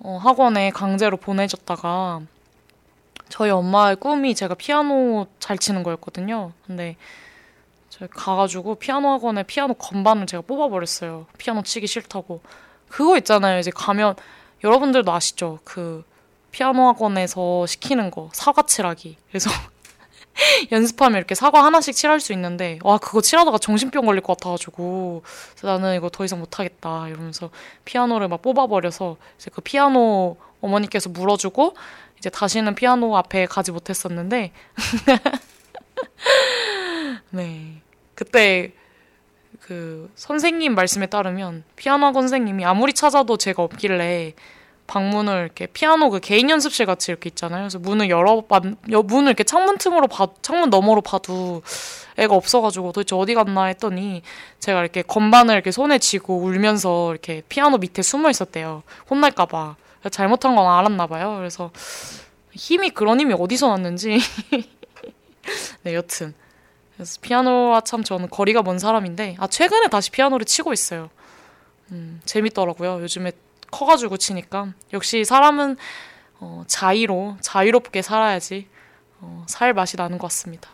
[0.00, 2.20] 어, 학원에 강제로 보내줬다가
[3.28, 6.52] 저희 엄마의 꿈이 제가 피아노 잘 치는 거였거든요.
[6.66, 6.96] 근데
[7.90, 11.26] 제가 가가지고 피아노 학원에 피아노 건반을 제가 뽑아버렸어요.
[11.38, 12.40] 피아노 치기 싫다고.
[12.88, 13.58] 그거 있잖아요.
[13.58, 14.14] 이제 가면
[14.64, 15.58] 여러분들도 아시죠?
[15.64, 16.04] 그
[16.50, 19.16] 피아노 학원에서 시키는 거 사과 칠하기.
[19.28, 19.50] 그래서
[20.72, 25.22] 연습하면 이렇게 사과 하나씩 칠할 수 있는데 와 그거 칠하다가 정신병 걸릴 것 같아가지고
[25.62, 27.50] 나는 이거 더 이상 못하겠다 이러면서
[27.84, 31.74] 피아노를 막 뽑아버려서 이제 그 피아노 어머니께서 물어주고
[32.18, 34.52] 이제 다시는 피아노 앞에 가지 못했었는데
[37.30, 37.80] 네
[38.14, 38.72] 그때
[39.60, 44.34] 그 선생님 말씀에 따르면 피아노 학원 선생님이 아무리 찾아도 제가 없길래
[44.88, 47.62] 방문을 이렇게 피아노 그 개인 연습실 같이 이렇게 있잖아요.
[47.62, 48.42] 그래서 문을 열어
[49.04, 51.62] 문을 이렇게 창문 틈으로 봐 창문 너머로 봐도
[52.16, 54.22] 애가 없어가지고 도대체 어디 갔나 했더니
[54.58, 58.82] 제가 이렇게 건반을 이렇게 손에 쥐고 울면서 이렇게 피아노 밑에 숨어 있었대요.
[59.10, 59.76] 혼날까봐
[60.10, 61.36] 잘못한 건 알았나 봐요.
[61.36, 61.70] 그래서
[62.52, 64.18] 힘이 그런 힘이 어디서 났는지
[65.84, 66.34] 네 여튼
[66.98, 71.10] 그래서 피아노와 참 저는 거리가 먼 사람인데 아 최근에 다시 피아노를 치고 있어요.
[71.92, 73.00] 음, 재밌더라고요.
[73.02, 73.30] 요즘에
[73.70, 75.76] 커가지고 치니까 역시 사람은
[76.40, 78.66] 어, 자의로 자유롭게 살아야지
[79.20, 80.70] 어, 살 맛이 나는 것 같습니다.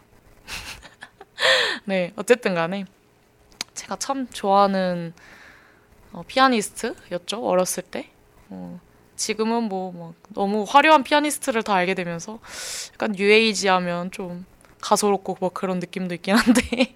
[1.85, 2.87] 네, 어쨌든 간에
[3.75, 5.13] 제가 참 좋아하는
[6.13, 8.11] 어, 피아니스트였죠 어렸을 때.
[8.49, 8.81] 어,
[9.17, 12.39] 지금은 뭐, 뭐 너무 화려한 피아니스트를 다 알게 되면서
[12.95, 14.47] 약간 뉴에이지 하면 좀
[14.85, 16.61] 가소롭고 뭐 그런 느낌도 있긴 한데.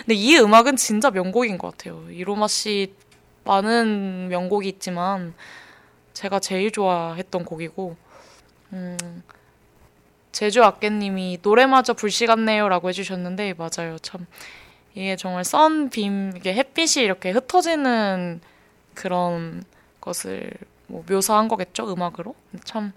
[0.00, 2.04] 근데 이 음악은 진짜 명곡인 것 같아요.
[2.10, 2.92] 이로마 씨
[3.44, 5.34] 많은 명곡이 있지만
[6.12, 7.96] 제가 제일 좋아했던 곡이고
[8.74, 9.22] 음,
[10.32, 14.26] 제주 아깨님이 노래마저 불씨 같네요라고 해주셨는데 맞아요 참.
[14.94, 18.40] 이게 정말 썬빔 이게 햇빛이 이렇게 흩어지는
[18.94, 19.62] 그런
[20.00, 20.50] 것을
[20.88, 22.34] 뭐 묘사한 거겠죠 음악으로?
[22.64, 22.92] 참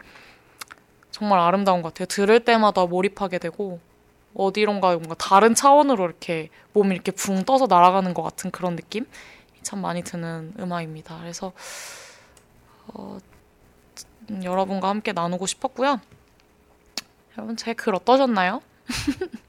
[1.12, 2.08] 정말 아름다운 것 같아요.
[2.08, 3.80] 들을 때마다 몰입하게 되고
[4.36, 9.06] 어디론가 뭔가 다른 차원으로 이렇게 몸이 이렇게 붕 떠서 날아가는 것 같은 그런 느낌
[9.62, 11.20] 참 많이 드는 음악입니다.
[11.20, 11.52] 그래서
[12.88, 13.18] 어,
[14.30, 16.00] 음, 여러분과 함께 나누고 싶었고요.
[17.38, 18.62] 여러분 제 글 어떠셨나요?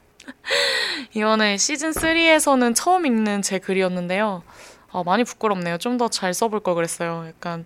[1.15, 4.43] 이번에 시즌 3에서는 처음 읽는 제 글이었는데요.
[4.93, 5.79] 아, 많이 부끄럽네요.
[5.79, 7.25] 좀 더 잘 써볼 걸 그랬어요.
[7.29, 7.65] 약간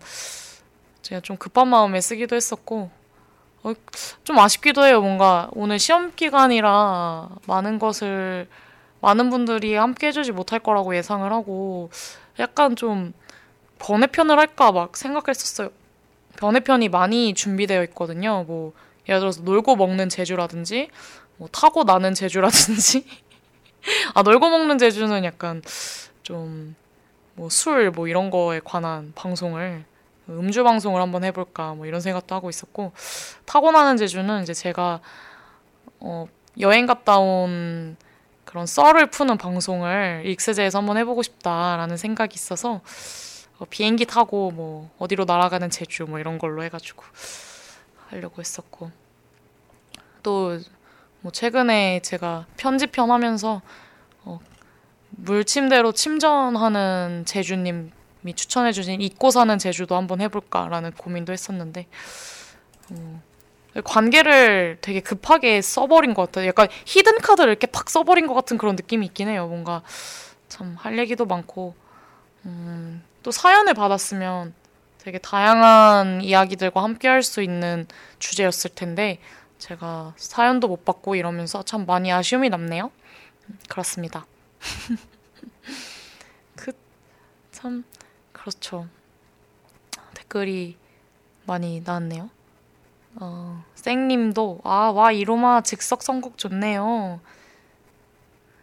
[1.02, 2.90] 제가 좀 급한 마음에 쓰기도 했었고
[3.66, 3.74] 어,
[4.24, 5.00] 좀 아쉽기도 해요.
[5.00, 8.48] 뭔가 오늘 시험 기간이라 많은 것을
[9.00, 11.90] 많은 분들이 함께 해주지 못할 거라고 예상을 하고
[12.38, 13.12] 약간 좀
[13.78, 15.70] 번외편을 할까 막 생각했었어요.
[16.38, 18.44] 번외편이 많이 준비되어 있거든요.
[18.46, 18.72] 뭐
[19.08, 20.88] 예를 들어서 놀고 먹는 제주라든지
[21.36, 23.04] 뭐 타고 나는 제주라든지
[24.14, 25.62] 아 놀고 먹는 제주는 약간
[26.22, 26.76] 좀
[27.36, 29.84] 뭐 술뭐 뭐 이런 거에 관한 방송을
[30.28, 32.92] 음주 방송을 한번 해볼까 뭐 이런 생각도 하고 있었고
[33.44, 35.00] 타고 나는 제주는 이제 제가
[36.00, 36.26] 어
[36.60, 37.96] 여행 갔다 온
[38.44, 42.80] 그런 썰을 푸는 방송을 익스제에서 한번 해보고 싶다라는 생각이 있어서
[43.58, 47.02] 어, 비행기 타고 뭐 어디로 날아가는 제주 뭐 이런 걸로 해가지고
[48.08, 48.90] 하려고 했었고
[50.22, 50.58] 또
[51.26, 53.60] 뭐 최근에 제가 편집편 하면서
[54.22, 54.38] 어,
[55.10, 57.90] 물침대로 침전하는 제주님
[58.28, 61.86] 이 추천해 주신 잊고 사는 제주도 한번 해볼까라는 고민도 했었는데
[62.90, 63.22] 어,
[63.84, 66.46] 관계를 되게 급하게 써버린 것 같아요.
[66.48, 69.46] 약간 히든 카드를 이렇게 팍 써버린 것 같은 그런 느낌이 있긴 해요.
[69.48, 69.82] 뭔가
[70.48, 71.74] 참 할 얘기도 많고
[72.46, 74.54] 음, 또 사연을 받았으면
[74.98, 77.86] 되게 다양한 이야기들과 함께 할 수 있는
[78.18, 79.18] 주제였을 텐데
[79.58, 82.90] 제가 사연도 못 받고 이러면서 참 많이 아쉬움이 남네요.
[83.68, 84.26] 그렇습니다.
[86.56, 86.72] 그
[87.52, 87.84] 참
[88.46, 88.86] 그렇죠.
[90.14, 90.76] 댓글이
[91.46, 92.30] 많이 나왔네요.
[93.16, 97.18] 어, 쌩님도 아, 와 이로마 즉석 선곡 좋네요.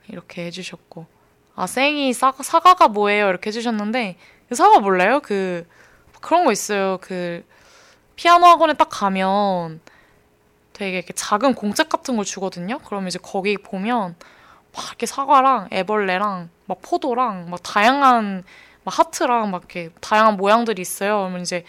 [0.07, 1.05] 이렇게 해주셨고
[1.55, 3.27] 아 쌩이 사과, 사과가 뭐예요?
[3.27, 4.17] 이렇게 해주셨는데
[4.47, 5.19] 그 사과 몰라요?
[5.19, 5.67] 그
[6.21, 6.97] 그런 거 있어요.
[7.01, 7.43] 그
[8.15, 9.81] 피아노 학원에 딱 가면
[10.71, 12.79] 되게 이렇게 작은 공책 같은 걸 주거든요.
[12.85, 14.15] 그러면 이제 거기 보면
[14.73, 18.45] 막 이렇게 사과랑 애벌레랑 막 포도랑 막 다양한
[18.83, 21.19] 막 하트랑 막 이렇게 다양한 모양들이 있어요.
[21.19, 21.63] 그러면 이제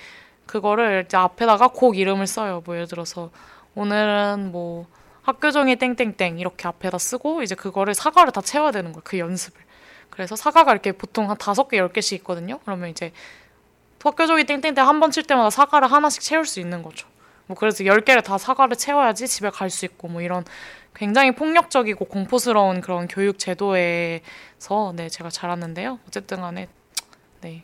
[0.47, 2.63] 그거를 이제 앞에다가 곡 이름을 써요.
[2.65, 3.31] 뭐 예를 들어서
[3.75, 4.87] 오늘은 뭐
[5.23, 9.03] 학교 종이 땡땡땡 이렇게 앞에다 쓰고 이제 그거를 사과를 다 채워야 되는 거예요.
[9.05, 9.61] 그 연습을.
[10.11, 12.59] 그래서 사과가 이렇게 보통 한 다섯 개, 열 개씩 있거든요.
[12.65, 13.13] 그러면 이제
[14.03, 17.09] 학교 종이 땡땡땡 한 번 칠 때마다 사과를 하나씩 채울 수 있는 거죠.
[17.47, 20.45] 뭐 그래서 열 개를 다 사과를 채워야지 집에 갈 수 있고 뭐 이런
[20.95, 25.99] 굉장히 폭력적이고 공포스러운 그런 교육 제도에서 네 제가 자랐는데요.
[26.07, 26.69] 어쨌든 간에
[27.45, 27.63] 네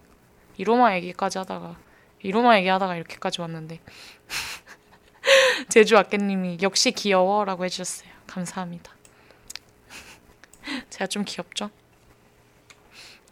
[0.59, 1.75] 이로마 얘기까지 하다가
[2.21, 3.81] 이로마 얘기하다가 이렇게까지 왔는데
[5.71, 8.11] 제주 아깨님이 역시 귀여워라고 해주셨어요.
[8.27, 8.93] 감사합니다.
[10.91, 11.71] 제가 좀 귀엽죠?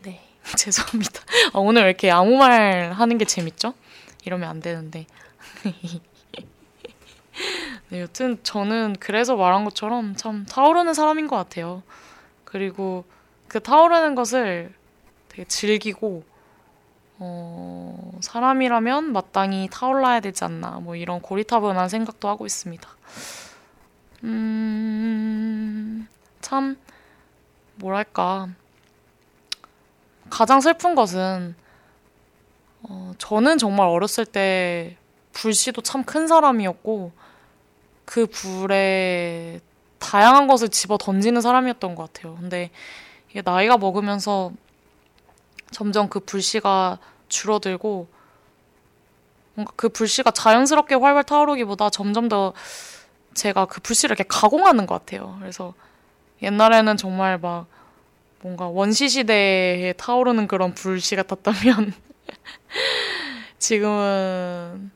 [0.01, 0.23] 네
[0.57, 1.21] 죄송합니다.
[1.53, 3.75] 아, 오늘 왜 이렇게 아무 말 하는 게 재밌죠?
[4.25, 5.05] 이러면 안 되는데.
[7.91, 11.83] 네, 여튼 저는 그래서 말한 것처럼 참 타오르는 사람인 것 같아요.
[12.47, 13.05] 그리고
[13.49, 14.73] 그 타오르는 것을
[15.29, 16.38] 되게 즐기고
[17.21, 22.89] 어, 사람이라면 마땅히 타올라야 되지 않나 뭐 이런 고리타분한 생각도 하고 있습니다.
[24.25, 26.07] 음,
[26.41, 26.77] 참
[27.77, 28.49] 뭐랄까
[30.31, 31.55] 가장 슬픈 것은
[32.83, 34.97] 어, 저는 정말 어렸을 때
[35.33, 37.13] 불씨도 참 큰 사람이었고
[38.05, 39.61] 그 불에
[39.99, 42.37] 다양한 것을 집어 던지는 사람이었던 것 같아요.
[42.37, 42.71] 근데
[43.31, 44.53] 이게 나이가 먹으면서
[45.71, 46.99] 점점 그 불씨가
[47.29, 48.09] 줄어들고
[49.55, 52.53] 뭔가 그 불씨가 자연스럽게 활활 타오르기보다 점점 더
[53.35, 55.37] 제가 그 불씨를 이렇게 가공하는 것 같아요.
[55.41, 55.75] 그래서
[56.43, 57.67] 옛날에는 정말 막
[58.41, 61.93] 뭔가 원시 시대에 타오르는 그런 불씨 같았다면
[63.59, 64.91] 지금은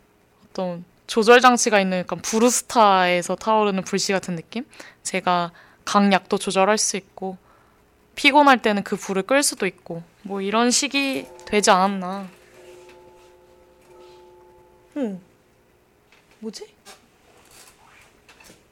[0.47, 4.65] 어떤 조절 장치가 있는 약간 브루스타에서 타오르는 불씨 같은 느낌?
[5.03, 5.51] 제가
[5.85, 7.37] 강약도 조절할 수 있고
[8.15, 12.29] 피곤할 때는 그 불을 끌 수도 있고 뭐 이런 식이 되지 않았나.
[14.97, 15.21] 응.
[16.41, 16.67] 뭐지?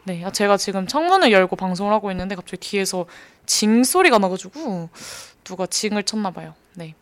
[0.04, 3.06] 네, 아, 제가 지금 창문을 열고 방송을 하고 있는데 갑자기 뒤에서
[3.46, 4.88] 징 소리가 나가지고
[5.44, 6.54] 누가 징을 쳤나 봐요.
[6.74, 6.94] 네.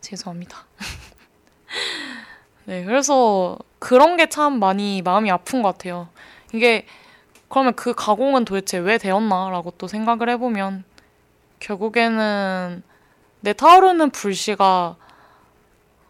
[0.00, 0.66] 죄송합니다.
[2.66, 6.08] 네, 그래서 그런 게 참 많이 마음이 아픈 것 같아요.
[6.52, 6.86] 이게
[7.48, 10.84] 그러면 그 가공은 도대체 왜 되었나라고 또 생각을 해보면
[11.60, 12.82] 결국에는
[13.44, 14.96] 내 타오르는 불씨가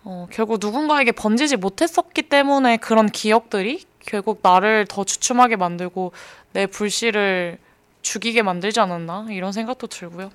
[0.05, 6.13] 어, 결국 누군가에게 번지지 못했었기 때문에 그런 기억들이 결국 나를 더 주춤하게 만들고
[6.53, 7.59] 내 불씨를
[8.03, 10.31] 죽이게 만들지 않았나 이런 생각도 들고요.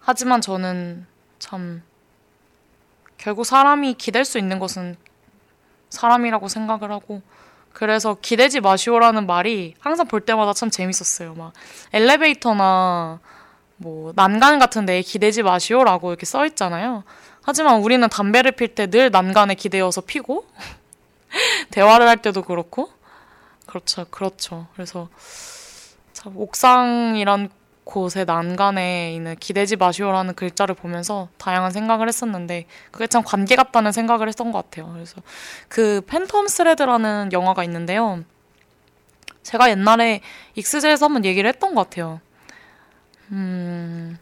[0.00, 1.06] 하지만 저는
[1.38, 1.84] 참
[3.16, 4.96] 결국 사람이 기댈 수 있는 것은
[5.90, 7.22] 사람이라고 생각을 하고
[7.72, 11.34] 그래서 기대지 마시오라는 말이 항상 볼 때마다 참 재밌었어요.
[11.34, 11.52] 막
[11.92, 13.20] 엘리베이터나
[13.76, 17.04] 뭐 난간 같은 데에 기대지 마시오라고 이렇게 써 있잖아요.
[17.42, 20.46] 하지만 우리는 담배를 필 때 늘 난간에 기대어서 피고
[21.70, 22.90] 대화를 할 때도 그렇고
[23.66, 24.06] 그렇죠.
[24.10, 24.66] 그렇죠.
[24.74, 25.08] 그래서
[26.12, 27.50] 참 옥상이란
[27.84, 34.28] 곳의 난간에 있는 기대지 마시오라는 글자를 보면서 다양한 생각을 했었는데 그게 참 관계 같다는 생각을
[34.28, 34.90] 했던 것 같아요.
[34.92, 35.20] 그래서
[35.68, 38.24] 그 Phantom Thread라는 영화가 있는데요.
[39.42, 40.22] 제가 옛날에
[40.54, 42.20] 익스제에서 한번 얘기를 했던 것 같아요.
[43.32, 44.18] 음,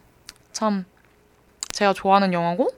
[0.52, 0.84] 참
[1.72, 2.70] 제가 좋아하는 영화고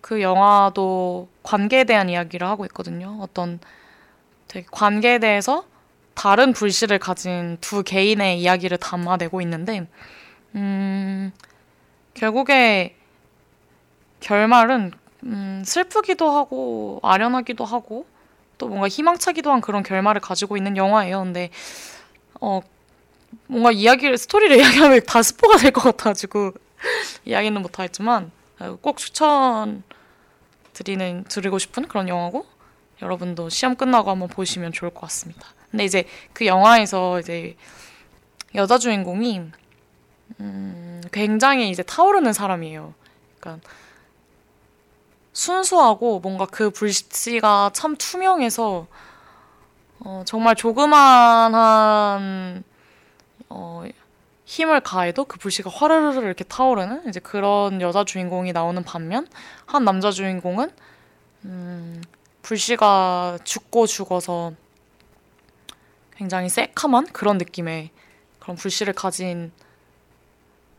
[0.00, 3.18] 그 영화도 관계에 대한 이야기를 하고 있거든요.
[3.20, 3.58] 어떤
[4.48, 5.64] 되게 관계에 대해서
[6.14, 9.86] 다른 불씨를 가진 두 개인의 이야기를 담아내고 있는데,
[10.54, 11.32] 음,
[12.14, 12.96] 결국에
[14.20, 14.92] 결말은
[15.24, 18.06] 음, 슬프기도 하고 아련하기도 하고
[18.58, 21.22] 또 뭔가 희망차기도 한 그런 결말을 가지고 있는 영화예요.
[21.22, 21.50] 근데
[22.40, 22.60] 어
[23.46, 26.52] 뭔가 이야기를 스토리를 이야기하면 다 스포가 될 것 같아가지고
[27.24, 28.30] 이야기는 못하겠지만
[28.80, 29.82] 꼭 추천
[30.72, 32.46] 드리는 드리고 싶은 그런 영화고
[33.02, 35.46] 여러분도 시험 끝나고 한번 보시면 좋을 것 같습니다.
[35.70, 37.56] 근데 이제 그 영화에서 이제
[38.54, 39.42] 여자 주인공이
[40.40, 42.94] 음, 굉장히 이제 타오르는 사람이에요.
[43.40, 43.68] 그러니까
[45.32, 48.86] 순수하고 뭔가 그 불씨가 참 투명해서
[50.00, 51.54] 어, 정말 조그만한
[53.48, 53.84] 어,
[54.44, 59.26] 힘을 가해도 그 불씨가 화르르르 이렇게 타오르는 이제 그런 여자 주인공이 나오는 반면
[59.66, 60.70] 한 남자 주인공은
[61.44, 62.02] 음,
[62.42, 64.52] 불씨가 죽고 죽어서
[66.16, 67.90] 굉장히 새카만 그런 느낌의
[68.38, 69.50] 그런 불씨를 가진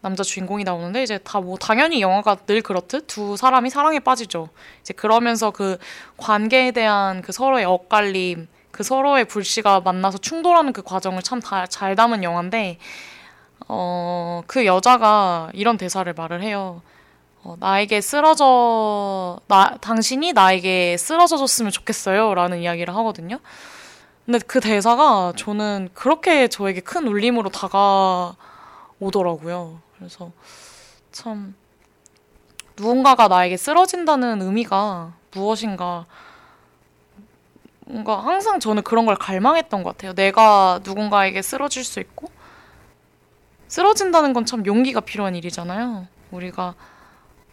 [0.01, 4.49] 남자 주인공이 나오는데 이제 다 뭐 당연히 영화가 늘 그렇듯 두 사람이 사랑에 빠지죠.
[4.81, 5.79] 이제 그러면서 그
[6.17, 12.23] 관계에 대한 그 서로의 엇갈림, 그 서로의 불씨가 만나서 충돌하는 그 과정을 참 잘 담은
[12.23, 12.77] 영화인데
[13.69, 16.81] 어, 그 여자가 이런 대사를 말을 해요.
[17.41, 22.33] 어, 나에게 쓰러져, 나, 당신이 나에게 쓰러져 줬으면 좋겠어요.
[22.33, 23.39] 라는 이야기를 하거든요.
[24.25, 29.79] 근데 그 대사가 저는 그렇게 저에게 큰 울림으로 다가오더라고요.
[29.97, 30.31] 그래서
[31.13, 31.55] 참,
[32.75, 36.05] 누군가가 나에게 쓰러진다는 의미가 무엇인가.
[37.85, 40.13] 뭔가 항상 저는 그런 걸 갈망했던 것 같아요.
[40.13, 42.29] 내가 누군가에게 쓰러질 수 있고,
[43.67, 46.07] 쓰러진다는 건 참 용기가 필요한 일이잖아요.
[46.31, 46.75] 우리가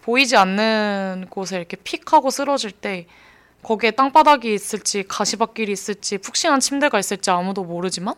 [0.02, 3.06] 보이지 않는 곳에 이렇게 픽 하고 쓰러질 때
[3.62, 8.14] 거기에 땅바닥이 있을지 가시밭길이 있을지 푹신한 침대가 있을지 아무도 모르지만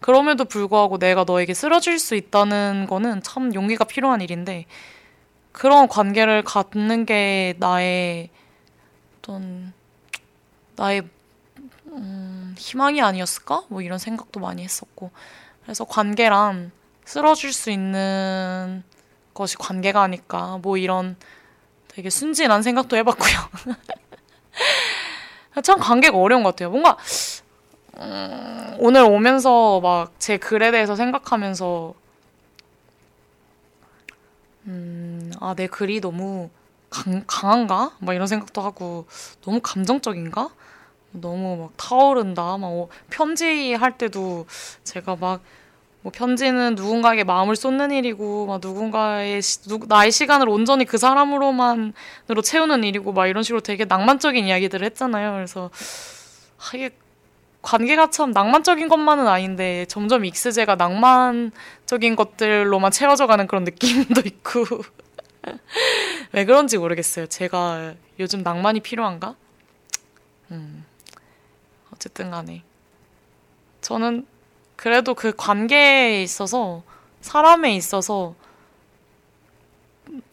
[0.00, 4.66] 그럼에도 불구하고 내가 너에게 쓰러질 수 있다는 거는 참 용기가 필요한 일인데
[5.52, 8.30] 그런 관계를 갖는 게 나의
[9.18, 9.72] 어떤
[10.76, 11.02] 나의
[11.96, 13.64] 음, 희망이 아니었을까?
[13.68, 15.10] 뭐 이런 생각도 많이 했었고
[15.62, 16.70] 그래서 관계란
[17.04, 18.82] 쓰러질 수 있는
[19.34, 20.58] 것이 관계가 아닐까.
[20.62, 21.16] 뭐 이런
[21.88, 23.76] 되게 순진한 생각도 해봤고요.
[25.62, 26.70] 참 관계가 어려운 것 같아요.
[26.70, 26.96] 뭔가
[27.98, 31.94] 음, 오늘 오면서 막 제 글에 대해서 생각하면서
[34.66, 36.50] 음, 아, 내 글이 너무
[36.90, 37.92] 강, 강한가?
[38.00, 39.06] 막 이런 생각도 하고
[39.42, 40.50] 너무 감정적인가?
[41.20, 42.56] 너무 막 타오른다.
[42.56, 44.46] 막 어, 편지할 때도
[44.84, 45.40] 제가 막
[46.06, 52.42] 뭐 편지는 누군가에게 마음을 쏟는 일이고 막 누군가의 시, 누, 나의 시간을 온전히 그 사람으로만으로
[52.44, 55.32] 채우는 일이고 막 이런 식으로 되게 낭만적인 이야기들을 했잖아요.
[55.32, 55.68] 그래서
[56.58, 56.90] 아, 이게
[57.60, 64.64] 관계가 참 낭만적인 것만은 아닌데 점점 익스제가 낭만적인 것들로만 채워져 가는 그런 느낌도 있고
[66.30, 67.26] 왜 그런지 모르겠어요.
[67.26, 69.34] 제가 요즘 낭만이 필요한가?
[70.52, 70.84] 음.
[71.96, 72.62] 어쨌든 간에
[73.80, 74.26] 저는
[74.76, 76.82] 그래도 그 관계에 있어서
[77.22, 78.34] 사람에 있어서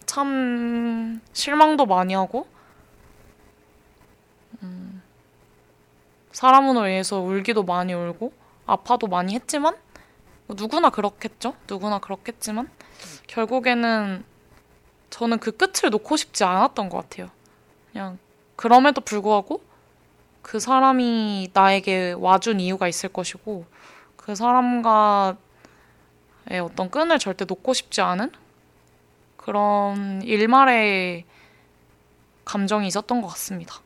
[0.05, 2.47] 참 실망도 많이 하고
[4.61, 5.01] 음,
[6.31, 8.33] 사람으로 인해서 울기도 많이 울고
[8.65, 9.75] 아파도 많이 했지만
[10.45, 11.55] 뭐 누구나 그렇겠죠.
[11.67, 12.69] 누구나 그렇겠지만
[13.27, 14.23] 결국에는
[15.09, 17.29] 저는 그 끝을 놓고 싶지 않았던 것 같아요.
[17.91, 18.17] 그냥
[18.55, 19.61] 그럼에도 불구하고
[20.43, 23.65] 그 사람이 나에게 와준 이유가 있을 것이고
[24.15, 25.35] 그 사람과의
[26.61, 28.31] 어떤 끈을 절대 놓고 싶지 않은
[29.37, 31.25] 그런 일말의
[32.45, 33.81] 감정이 있었던 것 같습니다.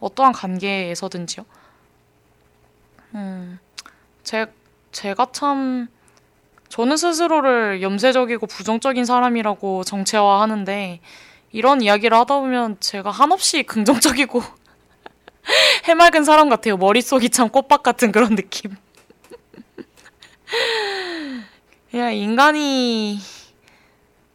[0.00, 1.44] 어떠한 관계에서든지요.
[3.14, 3.58] 음,
[4.22, 4.46] 제,
[4.92, 5.88] 제가 참,
[6.68, 11.00] 저는 스스로를 염세적이고 부정적인 사람이라고 정체화하는데,
[11.52, 14.42] 이런 이야기를 하다 보면 제가 한없이 긍정적이고
[15.84, 16.76] 해맑은 사람 같아요.
[16.76, 18.76] 머릿속이 참 꽃밭 같은 그런 느낌.
[21.90, 23.18] 그냥 인간이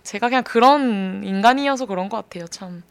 [0.03, 2.47] 제가 그냥 그런 인간이어서 그런 것 같아요.
[2.47, 2.83] 참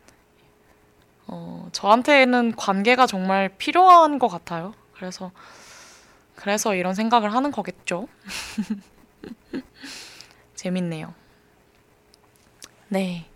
[1.27, 4.75] 어, 저한테는 관계가 정말 필요한 것 같아요.
[4.95, 5.31] 그래서
[6.35, 8.09] 그래서 이런 생각을 하는 거겠죠.
[10.55, 11.15] 재밌네요.
[12.89, 13.27] 네.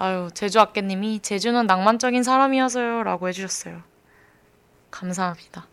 [0.00, 3.02] 아유, 제주 아깨님이 제주는 낭만적인 사람이어서요.
[3.02, 3.82] 라고 해주셨어요.
[4.92, 5.66] 감사합니다.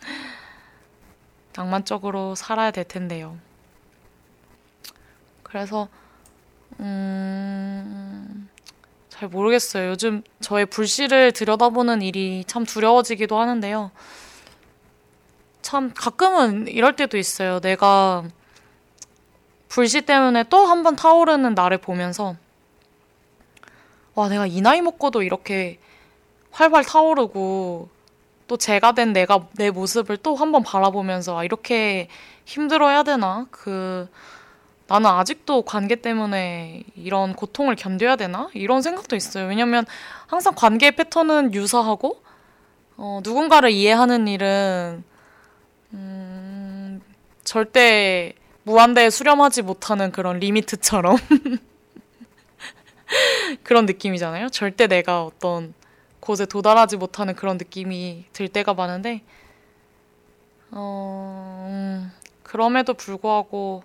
[1.54, 3.38] 낭만적으로 살아야 될 텐데요.
[5.44, 5.86] 그래서
[6.80, 8.48] 음,
[9.08, 9.90] 잘 모르겠어요.
[9.90, 13.92] 요즘 저의 불씨를 들여다보는 일이 참 두려워지기도 하는데요.
[15.62, 17.60] 참 가끔은 이럴 때도 있어요.
[17.60, 18.24] 내가
[19.68, 22.34] 불씨 때문에 또 한 번 타오르는 나를 보면서
[24.14, 25.78] 와, 내가 이 나이 먹고도 이렇게
[26.50, 27.88] 활활 타오르고
[28.46, 32.08] 또 제가 된 내가 내 모습을 또 한번 바라보면서 아, 이렇게
[32.44, 33.46] 힘들어야 되나?
[33.50, 34.08] 그
[34.86, 38.50] 나는 아직도 관계 때문에 이런 고통을 견뎌야 되나?
[38.54, 39.46] 이런 생각도 있어요.
[39.48, 39.84] 왜냐면
[40.26, 42.22] 항상 관계의 패턴은 유사하고
[42.96, 45.02] 어, 누군가를 이해하는 일은
[45.94, 47.00] 음,
[47.42, 51.16] 절대 무한대에 수렴하지 못하는 그런 리미트처럼
[53.62, 54.48] 그런 느낌이잖아요.
[54.48, 55.74] 절대 내가 어떤
[56.20, 59.22] 곳에 도달하지 못하는 그런 느낌이 들 때가 많은데,
[60.70, 63.82] 어, 음, 그럼에도 불구하고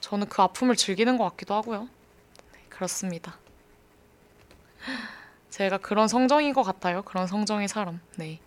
[0.00, 1.88] 저는 그 아픔을 즐기는 것 같기도 하고요.
[2.52, 3.38] 네, 그렇습니다.
[5.50, 7.02] 제가 그런 성정인 것 같아요.
[7.02, 8.00] 그런 성정의 사람.
[8.16, 8.40] 네.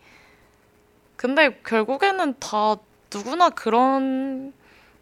[1.15, 2.75] 근데 결국에는 다
[3.13, 4.53] 누구나 그런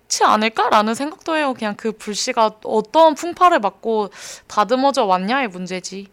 [0.07, 1.53] 좋지 않을까라는 생각도 해요.
[1.53, 4.09] 그냥 그 불씨가 어떤 풍파를 맞고
[4.47, 6.07] 다듬어져 왔냐의 문제지.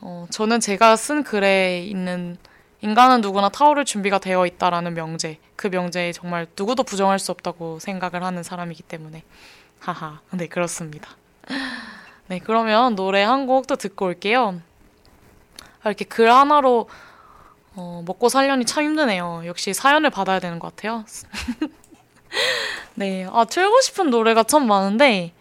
[0.00, 2.36] 어, 저는 제가 쓴 글에 있는
[2.82, 5.38] 인간은 누구나 타오를 준비가 되어 있다라는 명제.
[5.56, 9.22] 그 명제에 정말 누구도 부정할 수 없다고 생각을 하는 사람이기 때문에.
[9.80, 10.20] 하하.
[10.30, 11.10] 네, 그렇습니다.
[12.28, 14.60] 네, 그러면 노래 한 곡 또 듣고 올게요.
[15.82, 16.88] 아, 이렇게 글 하나로
[17.76, 19.42] 어, 먹고 살려니 참 힘드네요.
[19.46, 21.04] 역시 사연을 받아야 되는 것 같아요.
[22.94, 25.32] 네, 아, 틀고 싶은 노래가 참 많은데,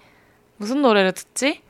[0.57, 1.61] 무슨 노래를 듣지?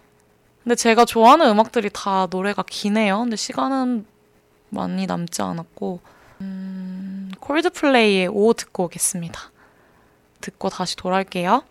[0.63, 3.19] 근데 제가 좋아하는 음악들이 다 노래가 기네요.
[3.19, 4.05] 근데 시간은
[4.69, 5.99] 많이 남지 않았고,
[6.41, 9.51] 음, 콜드플레이의 오 듣고 오겠습니다.
[10.41, 11.63] 듣고 다시 돌아올게요.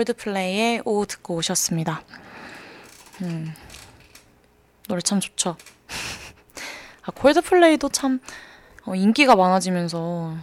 [0.00, 2.02] 콜드플레이의 오 듣고 오셨습니다.
[3.20, 3.52] 음,
[4.88, 5.56] 노래 참 좋죠.
[7.04, 8.20] 아, 콜드플레이도 참
[8.86, 10.36] 어, 인기가 많아지면서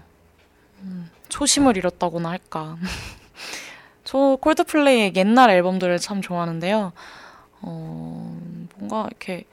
[0.81, 2.77] 음, 초심을 잃었다고나 할까.
[4.03, 6.93] 저 콜드플레이의 옛날 앨범들을 참 좋아하는데요.
[7.61, 8.39] 어,
[8.75, 9.45] 뭔가 이렇게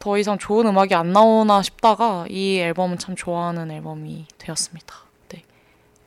[0.00, 5.05] 더 이상 좋은 음악이 안 나오나 싶다가 이 앨범은 참 좋아하는 앨범이 되었습니다.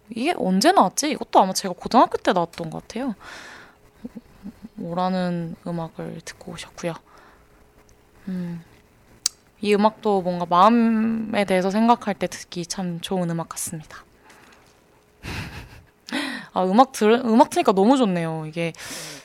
[0.09, 1.11] 이게 언제 나왔지?
[1.11, 3.15] 이것도 아마 제가 고등학교 때 나왔던 것 같아요.
[4.75, 6.93] 뭐라는 음악을 듣고 오셨고요.
[8.29, 8.63] 음,
[9.61, 14.05] 이 음악도 뭔가 마음에 대해서 생각할 때 듣기 참 좋은 음악 같습니다.
[16.53, 18.45] 아, 음악 들, 음악 트니까 너무 좋네요.
[18.47, 18.73] 이게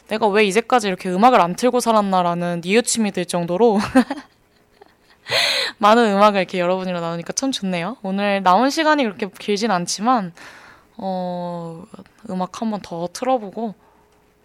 [0.09, 3.79] 내가 왜 이제까지 이렇게 음악을 안 틀고 살았나라는 니우침이 들 정도로
[5.79, 7.97] 많은 음악을 이렇게 여러분이랑 나누니까 참 좋네요.
[8.03, 10.33] 오늘 남은 시간이 그렇게 길진 않지만
[10.97, 11.85] 어,
[12.31, 13.75] 음악 한번 더 틀어보고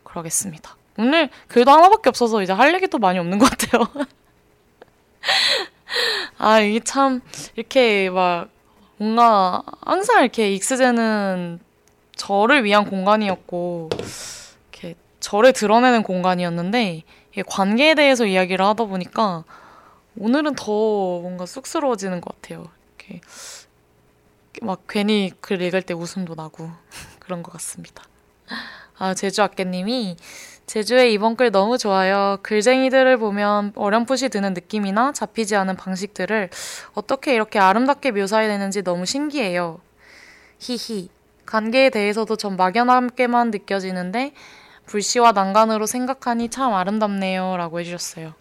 [0.03, 0.75] 그러겠습니다.
[0.97, 3.87] 오늘 글도 하나밖에 없어서 이제 할 얘기도 많이 없는 것 같아요.
[6.37, 7.21] 아, 이게 참,
[7.55, 8.49] 이렇게 막,
[8.97, 11.59] 뭔가, 항상 이렇게 익스제는
[12.15, 13.89] 저를 위한 공간이었고,
[14.71, 17.03] 이렇게 저를 드러내는 공간이었는데,
[17.47, 19.43] 관계에 대해서 이야기를 하다 보니까,
[20.17, 20.71] 오늘은 더
[21.19, 22.65] 뭔가 쑥스러워지는 것 같아요.
[22.97, 23.21] 이렇게
[24.61, 26.69] 막 괜히 글 읽을 때 웃음도 나고
[27.19, 28.03] 그런 것 같습니다.
[28.97, 30.17] 아, 제주 아깨님이
[30.65, 32.37] 제주의 이번 글 너무 좋아요.
[32.43, 36.49] 글쟁이들을 보면 어렴풋이 드는 느낌이나 잡히지 않은 방식들을
[36.93, 39.79] 어떻게 이렇게 아름답게 묘사해내는지 너무 신기해요.
[40.59, 41.09] 히히.
[41.47, 44.33] 관계에 대해서도 전 막연하게만 느껴지는데
[44.85, 47.57] 불씨와 난간으로 생각하니 참 아름답네요.
[47.57, 48.35] 라고 해주셨어요.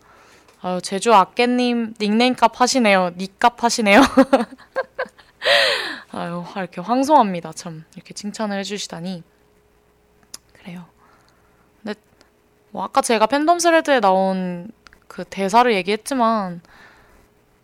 [0.60, 3.12] 아유, 제주 아깨님 닉네임 값 하시네요.
[3.16, 4.02] 닉값 하시네요.
[6.10, 7.52] 아유, 이렇게 황송합니다.
[7.52, 7.84] 참.
[7.94, 9.22] 이렇게 칭찬을 해주시다니.
[10.54, 10.86] 그래요.
[11.82, 11.98] 근데,
[12.70, 14.70] 뭐, 아까 제가 팬덤 스레드에 나온
[15.06, 16.60] 그 대사를 얘기했지만,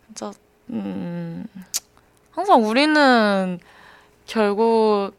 [0.07, 0.32] 진짜,
[0.70, 1.47] 음,
[2.30, 3.59] 항상 우리는
[4.26, 5.12] 결국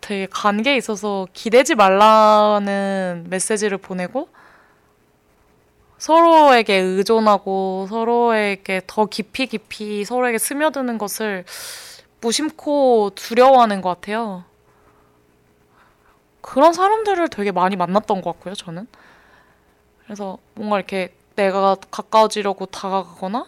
[0.00, 4.28] 되게 관계에 있어서 기대지 말라는 메시지를 보내고,
[6.00, 11.44] 서로에게 의존하고 서로에게 더 깊이 깊이 서로에게 스며드는 것을
[12.22, 14.44] 무심코 두려워하는 것 같아요.
[16.40, 18.86] 그런 사람들을 되게 많이 만났던 것 같고요, 저는.
[20.04, 23.44] 그래서 뭔가 이렇게 내가 가까워지려고 다가가거나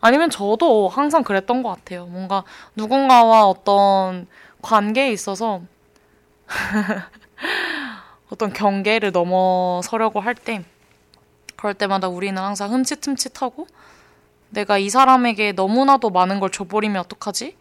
[0.00, 2.06] 아니면 저도 항상 그랬던 것 같아요.
[2.06, 2.44] 뭔가
[2.76, 4.26] 누군가와 어떤
[4.62, 5.60] 관계에 있어서
[8.30, 10.64] 어떤 경계를 넘어서려고 할 때
[11.56, 13.66] 그럴 때마다 우리는 항상 흠칫흠칫하고
[14.50, 17.56] 내가 이 사람에게 너무나도 많은 걸 줘버리면 어떡하지?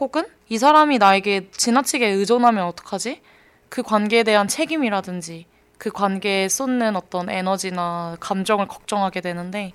[0.00, 3.20] 혹은 이 사람이 나에게 지나치게 의존하면 어떡하지?
[3.68, 5.46] 그 관계에 대한 책임이라든지
[5.78, 9.72] 그 관계에 쏟는 어떤 에너지나 감정을 걱정하게 되는데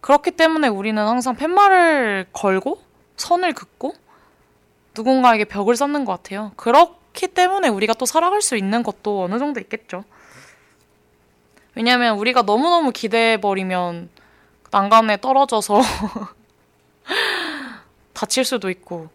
[0.00, 2.82] 그렇기 때문에 우리는 항상 팻말을 걸고
[3.16, 3.94] 선을 긋고
[4.96, 6.52] 누군가에게 벽을 쌓는 것 같아요.
[6.56, 10.04] 그렇기 때문에 우리가 또 살아갈 수 있는 것도 어느 정도 있겠죠.
[11.74, 14.10] 왜냐면 우리가 너무너무 기대해버리면
[14.70, 15.80] 난간에 떨어져서
[18.12, 19.08] 다칠 수도 있고,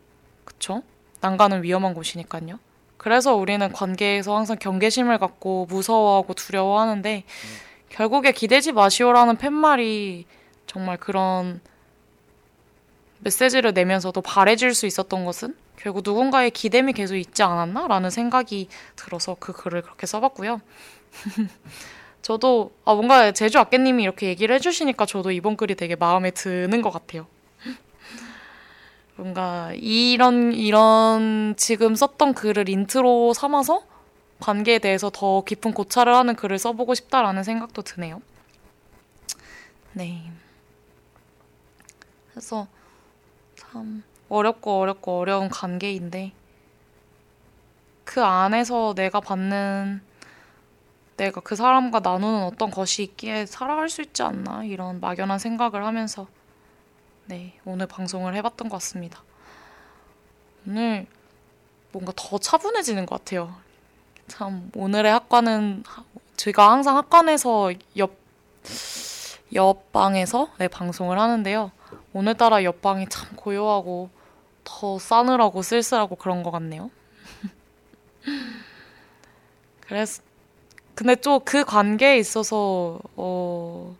[0.46, 0.84] 그쵸?
[1.22, 2.60] 난간은 위험한 곳이니까요.
[2.98, 7.70] 그래서 우리는 관계에서 항상 경계심을 갖고 무서워하고 두려워하는데, 음.
[7.90, 10.26] 결국에 기대지 마시오라는 팻말이
[10.68, 11.60] 정말 그런
[13.20, 19.54] 메시지를 내면서도 바래질 수 있었던 것은 결국 누군가의 기대이 계속 있지 않았나라는 생각이 들어서 그
[19.54, 20.62] 글을 그렇게 써봤고요.
[22.22, 26.92] 저도 아 뭔가 제주 아깨님이 이렇게 얘기를 해주시니까 저도 이번 글이 되게 마음에 드는 것
[26.92, 27.28] 같아요.
[29.16, 33.84] 뭔가 이런 이런 지금 썼던 글을 인트로 삼아서
[34.40, 38.22] 관계에 대해서 더 깊은 고찰을 하는 글을 써보고 싶다라는 생각도 드네요.
[39.94, 40.32] 네.
[42.32, 42.68] 그래서
[43.56, 46.32] 참 어렵고 어렵고 어려운 관계인데
[48.06, 50.02] 그 안에서 내가 받는
[51.20, 56.28] 내가 그 사람과 나누는 어떤 것이 있기에 살아갈 수 있지 않나 이런 막연한 생각을 하면서
[57.26, 59.22] 네 오늘 방송을 해봤던 것 같습니다.
[60.66, 61.08] 오늘
[61.92, 63.54] 뭔가 더 차분해지는 것 같아요.
[64.30, 65.84] 참 오늘의 학과는
[66.38, 68.18] 제가 항상 학관에서 옆
[69.54, 71.72] 옆방에서 네, 방송을 하는데요.
[72.14, 74.10] 오늘따라 옆방이 참 고요하고
[74.64, 76.92] 더 싸늘하고 쓸쓸하고 그런 것 같네요.
[79.82, 80.22] 그래서
[81.00, 83.96] 근데 또 그 관계에 있어서 어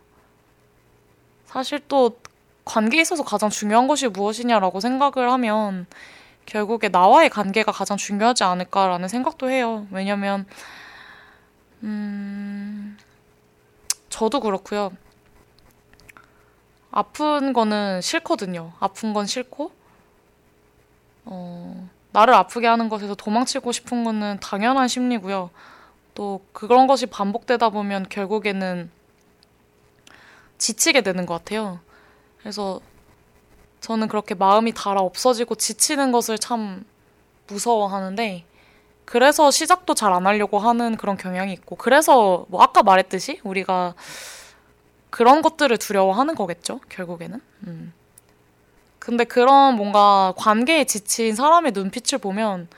[1.46, 2.18] 사실 또
[2.66, 5.86] 관계에 있어서 가장 중요한 것이 무엇이냐라고 생각을 하면
[6.44, 9.86] 결국에 나와의 관계가 가장 중요하지 않을까라는 생각도 해요.
[9.90, 10.44] 왜냐면
[11.82, 12.98] 음
[14.10, 14.92] 저도 그렇고요.
[16.90, 18.72] 아픈 거는 싫거든요.
[18.78, 19.72] 아픈 건 싫고,
[21.24, 25.48] 어, 나를 아프게 하는 것에서 도망치고 싶은 거는 당연한 심리고요.
[26.20, 28.90] 또 그런 것이 반복되다 보면 결국에는
[30.58, 31.80] 지치게 되는 것 같아요.
[32.40, 32.82] 그래서
[33.80, 36.84] 저는 그렇게 마음이 달아 없어지고 지치는 것을 참
[37.46, 38.44] 무서워하는데,
[39.06, 43.94] 그래서 시작도 잘 안 하려고 하는 그런 경향이 있고, 그래서 뭐 아까 말했듯이 우리가
[45.08, 47.40] 그런 것들을 두려워하는 거겠죠, 결국에는.
[47.66, 47.94] 음.
[48.98, 52.68] 근데 그런 뭔가 관계에 지친 사람의 눈빛을 보면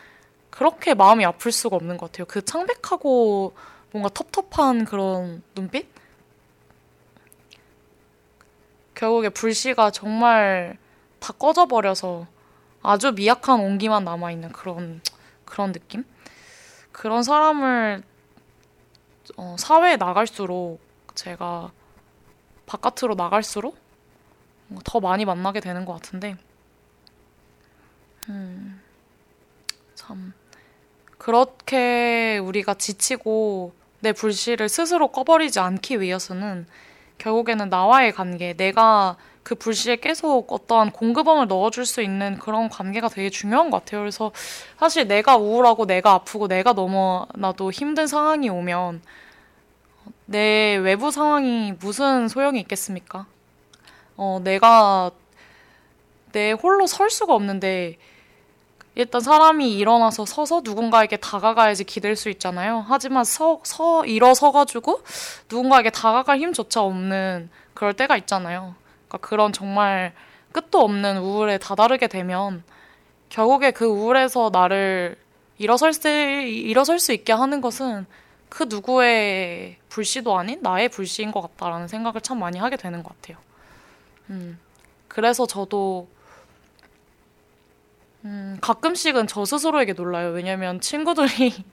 [0.53, 2.27] 그렇게 마음이 아플 수가 없는 것 같아요.
[2.27, 3.55] 그 창백하고
[3.91, 5.89] 뭔가 텁텁한 그런 눈빛?
[8.95, 10.77] 결국에 불씨가 정말
[11.19, 12.27] 다 꺼져버려서
[12.83, 15.01] 아주 미약한 온기만 남아있는 그런,
[15.47, 16.05] 그런 느낌?
[16.93, 18.03] 그런 사람을
[19.39, 20.81] 어, 사회에 나갈수록
[21.15, 21.73] 제가
[22.67, 23.79] 바깥으로 나갈수록
[24.85, 26.37] 더 많이 만나게 되는 것 같은데,
[28.29, 28.81] 음,
[29.95, 30.33] 참,
[31.23, 36.67] 그렇게 우리가 지치고 내 불씨를 스스로 꺼버리지 않기 위해서는
[37.19, 43.31] 결국에는 나와의 관계, 내가 그 불씨에 계속 어떠한 공급원을 넣어줄 수 있는 그런 관계가 되게
[43.31, 44.01] 중요한 것 같아요.
[44.01, 44.33] 그래서
[44.81, 49.01] 사실 내가 우울하고 내가 아프고 내가 너무나도 힘든 상황이 오면
[50.27, 53.27] 내 외부 상황이 무슨 소용이 있겠습니까?
[54.17, 55.13] 어, 내가
[56.33, 57.97] 내 홀로 설 수가 없는데
[58.95, 62.85] 일단 사람이 일어나서 서서 누군가에게 다가가야지 기댈 수 있잖아요.
[62.87, 65.03] 하지만 서, 서, 일어서가지고
[65.51, 68.75] 누군가에게 다가갈 힘조차 없는 그럴 때가 있잖아요.
[69.09, 70.13] 그러니까 그런 정말
[70.53, 72.63] 끝도 없는 우울에 다다르게 되면
[73.31, 75.17] 결국에 그 우울에서 나를
[75.57, 78.05] 일어설 수, 일어설 수 있게 하는 것은
[78.51, 83.39] 그 누구의 불씨도 아닌 나의 불씨인 것 같다라는 생각을 참 많이 하게 되는 것 같아요.
[84.29, 84.59] 음,
[85.09, 86.09] 그래서 저도
[88.25, 90.31] 음, 가끔씩은 저 스스로에게 놀라요.
[90.31, 91.65] 왜냐면 친구들이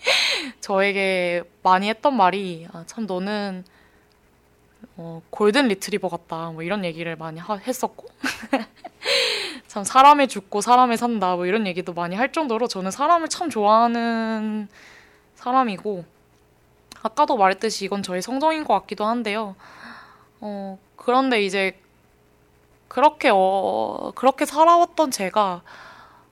[0.60, 3.64] 저에게 많이 했던 말이 아, 참 너는
[4.96, 6.50] 어, 골든 리트리버 같다.
[6.52, 8.06] 뭐 이런 얘기를 많이 하, 했었고
[9.66, 11.34] 참 사람에 죽고 사람에 산다.
[11.34, 14.68] 뭐 이런 얘기도 많이 할 정도로 저는 사람을 참 좋아하는
[15.34, 16.04] 사람이고
[17.02, 19.56] 아까도 말했듯이 이건 저의 성정인 것 같기도 한데요.
[20.40, 21.78] 어, 그런데 이제
[22.88, 25.62] 그렇게 어, 그렇게 살아왔던 제가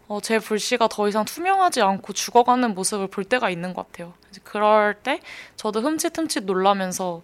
[0.06, 4.12] 어, 제 불씨가 더 이상 투명하지 않고 죽어가는 모습을 볼 때가 있는 것 같아요.
[4.42, 5.20] 그럴 때
[5.56, 7.22] 저도 흠칫흠칫 놀라면서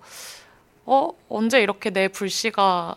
[0.86, 2.96] 어 언제 이렇게 내 불씨가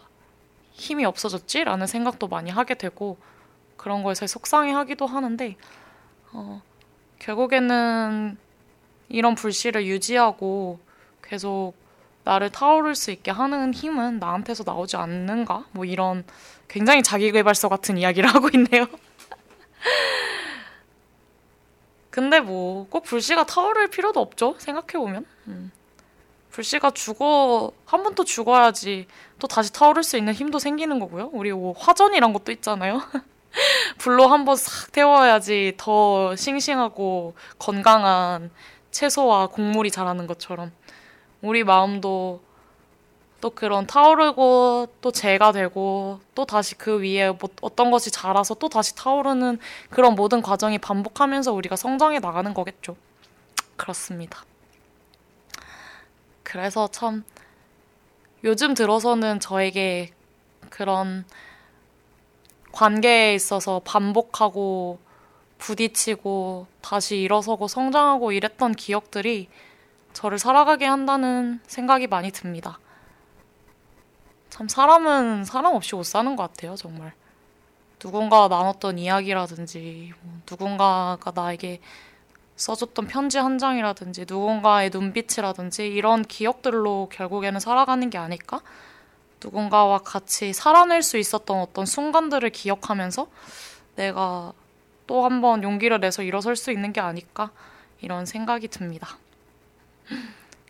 [0.72, 1.64] 힘이 없어졌지?
[1.64, 3.18] 라는 생각도 많이 하게 되고
[3.78, 5.56] 그런 거에서 속상해하기도 하는데
[6.32, 6.62] 어,
[7.20, 8.38] 결국에는
[9.10, 10.80] 이런 불씨를 유지하고
[11.22, 11.74] 계속
[12.24, 15.66] 나를 타오를 수 있게 하는 힘은 나한테서 나오지 않는가?
[15.72, 16.24] 뭐 이런
[16.68, 18.88] 굉장히 자기개발서 같은 이야기를 하고 있네요.
[22.10, 24.56] 근데 뭐 꼭 불씨가 타오를 필요도 없죠.
[24.60, 25.26] 생각해보면.
[25.48, 25.72] 음.
[26.52, 29.08] 불씨가 죽어, 한 번 또 죽어야지
[29.40, 31.30] 또 다시 타오를 수 있는 힘도 생기는 거고요.
[31.34, 33.02] 우리 뭐 화전이란 것도 있잖아요.
[33.98, 38.52] 불로 한 번 싹 태워야지 더 싱싱하고 건강한
[38.92, 40.72] 채소와 곡물이 자라는 것처럼
[41.42, 42.42] 우리 마음도
[43.44, 48.70] 또 그런 타오르고 또 재가 되고 또 다시 그 위에 뭐 어떤 것이 자라서 또
[48.70, 52.96] 다시 타오르는 그런 모든 과정이 반복하면서 우리가 성장해 나가는 거겠죠.
[53.76, 54.46] 그렇습니다.
[56.44, 57.26] 그래서 참
[58.46, 60.12] 요즘 들어서는 저에게
[60.70, 61.26] 그런
[62.72, 65.00] 관계에 있어서 반복하고
[65.58, 69.50] 부딪히고 다시 일어서고 성장하고 이랬던 기억들이
[70.14, 72.80] 저를 살아가게 한다는 생각이 많이 듭니다.
[74.54, 77.12] 참 사람은 사람 없이 못 사는 것 같아요, 정말.
[77.98, 81.82] 누군가 나눴던 이야기라든지, 뭐 누군가가 나에게
[82.56, 88.62] 써줬던 편지 한 장이라든지, 누군가의 눈빛이라든지, 이런 기억들로 결국에는 살아가는 게 아닐까?
[89.44, 93.26] 누군가와 같이 살아낼 수 있었던 어떤 순간들을 기억하면서
[93.96, 94.54] 내가
[95.08, 97.50] 또 한 번 용기를 내서 일어설 수 있는 게 아닐까?
[98.02, 99.18] 이런 생각이 듭니다.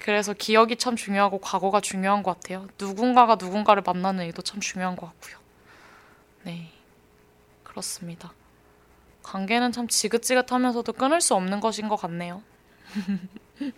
[0.03, 2.67] 그래서 기억이 참 중요하고 과거가 중요한 것 같아요.
[2.77, 5.37] 누군가가 누군가를 만나는 일도 참 중요한 것 같고요.
[6.43, 6.69] 네.
[7.63, 8.33] 그렇습니다.
[9.23, 12.43] 관계는 참 지긋지긋하면서도 끊을 수 없는 것인 것 같네요.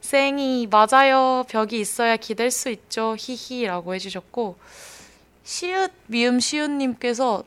[0.00, 1.44] 쌩이 맞아요.
[1.48, 3.16] 벽이 있어야 기댈 수 있죠.
[3.18, 4.60] 히히라고 해주셨고
[5.42, 7.42] 시읒 미음 시읒님께서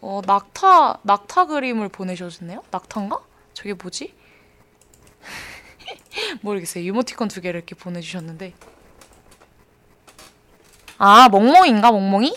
[0.00, 2.64] 어, 낙타 낙타 그림을 보내주셨네요.
[2.70, 3.20] 낙타인가?
[3.52, 4.23] 저게 뭐지?
[6.42, 6.84] 모르겠어요.
[6.84, 8.54] 이모티콘 두 개를 이렇게 보내주셨는데.
[10.98, 12.36] 아, 멍멍인가, 멍멍이?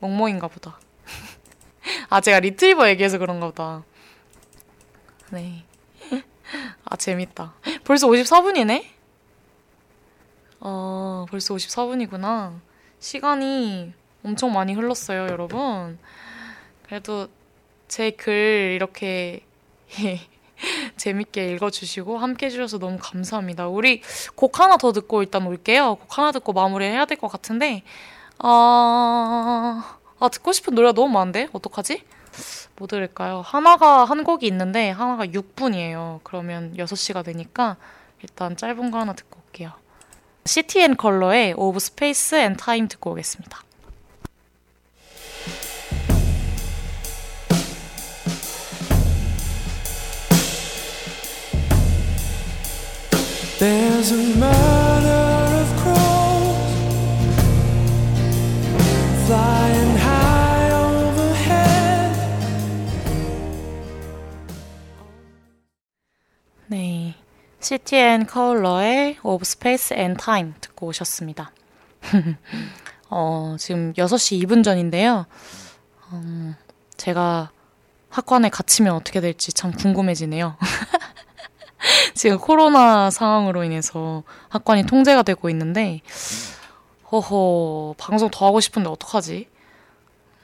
[0.00, 0.78] 멍멍인가 보다.
[2.08, 3.84] 아, 제가 리트리버 얘기해서 그런가 보다.
[5.30, 5.64] 네.
[6.84, 7.54] 아, 재밌다.
[7.84, 8.84] 벌써 54분이네?
[10.60, 12.60] 어, 벌써 54분이구나.
[13.00, 13.92] 시간이
[14.24, 15.98] 엄청 많이 흘렀어요, 여러분.
[16.86, 17.28] 그래도
[17.88, 19.44] 제 글 이렇게
[20.96, 23.68] 재밌게 읽어주시고 함께 해주셔서 너무 감사합니다.
[23.68, 24.02] 우리
[24.34, 25.96] 곡 하나 더 듣고 일단 올게요.
[25.96, 27.82] 곡 하나 듣고 마무리해야 될 것 같은데
[28.38, 29.98] 아...
[30.18, 32.04] 아 듣고 싶은 노래가 너무 많은데 어떡하지?
[32.76, 33.42] 뭐 들을까요?
[33.44, 36.20] 하나가 한 곡이 있는데 하나가 6분이에요.
[36.22, 37.76] 그러면 6시가 되니까
[38.22, 39.72] 일단 짧은 거 하나 듣고 올게요.
[40.76, 43.62] 앤 컬러의 오브 스페이스 앤 타임 듣고 오겠습니다.
[53.62, 56.74] There's a murder of crows
[59.24, 62.18] flying high overhead.
[66.66, 67.14] 네,
[67.92, 71.52] and Colour의 Of Space and Time 듣고 오셨습니다.
[73.10, 75.26] 어, 지금 6시 2분 전인데요.
[76.12, 76.56] 음,
[76.96, 77.52] 제가
[78.10, 80.56] 학관에 갇히면 어떻게 될지 참 궁금해지네요.
[82.14, 86.00] 지금 코로나 상황으로 인해서 학관이 통제가 되고 있는데,
[87.10, 89.48] 허허, 방송 더 하고 싶은데 어떡하지?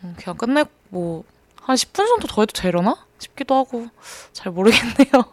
[0.04, 1.24] 음, 그냥 끝내, 뭐,
[1.60, 3.06] 한 10분 정도 더 해도 되려나?
[3.18, 3.86] 싶기도 하고,
[4.32, 5.24] 잘 모르겠네요.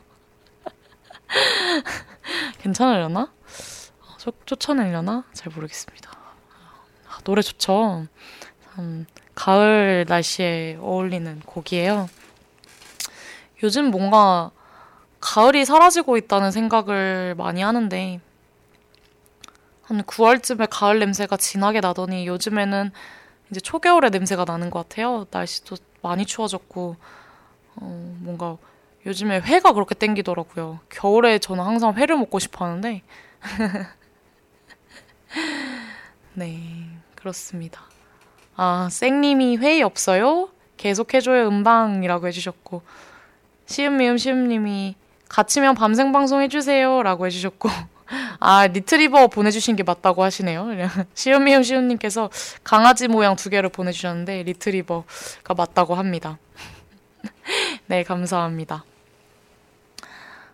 [2.61, 3.31] 괜찮으려나?
[4.17, 5.23] 쫓, 쫓아내려나?
[5.33, 6.11] 잘 모르겠습니다.
[7.09, 8.07] 아, 노래 좋죠?
[8.75, 12.09] 참, 가을 날씨에 어울리는 곡이에요.
[13.63, 14.51] 요즘 뭔가
[15.25, 18.19] 가을이 사라지고 있다는 생각을 많이 하는데
[19.81, 22.91] 한 9월쯤에 가을 냄새가 진하게 나더니 요즘에는
[23.49, 25.25] 이제 초겨울의 냄새가 나는 것 같아요.
[25.31, 26.95] 날씨도 많이 추워졌고
[27.77, 28.57] 어, 뭔가
[29.07, 30.81] 요즘에 회가 그렇게 땡기더라고요.
[30.89, 33.01] 겨울에 저는 항상 회를 먹고 싶어 하는데
[36.33, 37.81] 네 그렇습니다.
[38.55, 40.49] 아 쌩님이 회의 없어요?
[40.77, 42.83] 계속해줘요 음방이라고 해주셨고
[43.65, 44.95] 시음미음 시음님이
[45.35, 47.03] 갇히면 밤생 방송 해주세요.
[47.03, 47.67] 라고 해주셨고.
[48.39, 50.69] 아, 리트리버 보내주신 게 맞다고 하시네요.
[51.13, 52.29] 시우미움 시우님께서
[52.63, 56.39] 강아지 모양 두 개를 보내주셨는데, 리트리버가 맞다고 합니다.
[57.87, 58.85] 네, 감사합니다.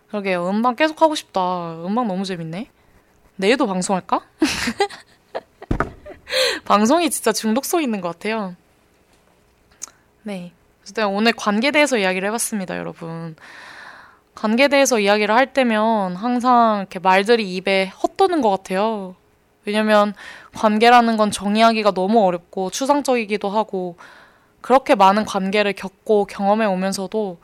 [0.08, 0.48] 그러게요.
[0.48, 1.76] 음방 계속 하고 싶다.
[1.86, 2.68] 음방 너무 재밌네.
[3.36, 4.20] 내일도 방송할까?
[6.64, 8.56] 방송이 진짜 중독성 있는 것 같아요.
[10.24, 10.52] 네.
[11.08, 13.36] 오늘 관계에 대해서 이야기를 해봤습니다, 여러분.
[14.42, 19.14] 관계에 대해서 이야기를 할 때면 항상 이렇게 말들이 입에 헛도는 것 같아요.
[19.64, 20.14] 왜냐면
[20.56, 23.94] 관계라는 건 정의하기가 너무 어렵고 추상적이기도 하고
[24.60, 27.38] 그렇게 많은 관계를 겪고 경험해 오면서도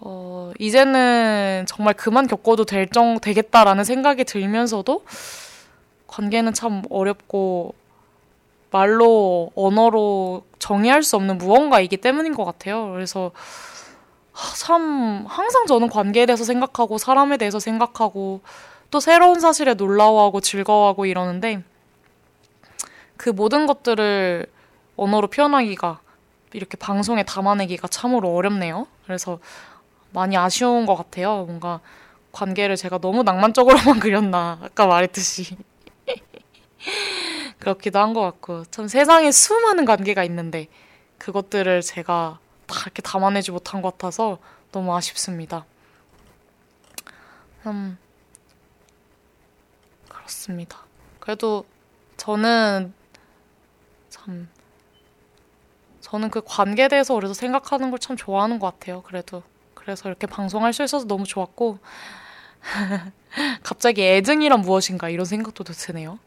[0.00, 5.04] 어, 이제는 정말 그만 겪어도 될 정, 되겠다라는 생각이 들면서도
[6.08, 7.72] 관계는 참 어렵고
[8.72, 12.90] 말로, 언어로 정의할 수 없는 무언가이기 때문인 것 같아요.
[12.90, 13.30] 그래서
[14.58, 18.40] 참 항상 저는 관계에 대해서 생각하고 사람에 대해서 생각하고
[18.90, 21.62] 또 새로운 사실에 놀라워하고 즐거워하고 이러는데
[23.16, 24.46] 그 모든 것들을
[24.96, 26.00] 언어로 표현하기가
[26.52, 28.86] 이렇게 방송에 담아내기가 참으로 어렵네요.
[29.06, 29.38] 그래서
[30.12, 31.44] 많이 아쉬운 것 같아요.
[31.44, 31.80] 뭔가
[32.32, 35.56] 관계를 제가 너무 낭만적으로만 그렸나 아까 말했듯이
[37.58, 40.66] 그렇기도 한 것 같고 참 세상에 수많은 관계가 있는데
[41.18, 42.38] 그것들을 제가
[42.74, 44.38] 다 이렇게 담아내지 못한 것 같아서
[44.72, 45.64] 너무 아쉽습니다.
[47.66, 47.98] 음
[50.08, 50.78] 그렇습니다.
[51.20, 51.64] 그래도
[52.16, 52.92] 저는
[54.10, 54.48] 참
[56.00, 59.02] 저는 그 관계에 대해서 그래서 생각하는 걸 참 좋아하는 것 같아요.
[59.02, 59.42] 그래도
[59.74, 61.78] 그래서 이렇게 방송할 수 있어서 너무 좋았고
[63.62, 66.18] 갑자기 애증이란 무엇인가 이런 생각도 드네요.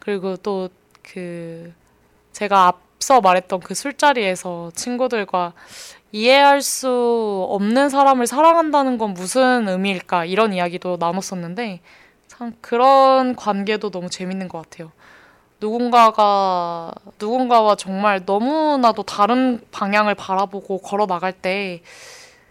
[0.00, 0.68] 그리고 또
[1.04, 1.72] 그
[2.32, 5.52] 제가 앞 서 말했던 그 술자리에서 친구들과
[6.10, 11.80] 이해할 수 없는 사람을 사랑한다는 건 무슨 의미일까 이런 이야기도 나눴었는데
[12.28, 14.90] 참 그런 관계도 너무 재밌는 것 같아요.
[15.60, 21.82] 누군가가 누군가와 정말 너무나도 다른 방향을 바라보고 걸어 나갈 때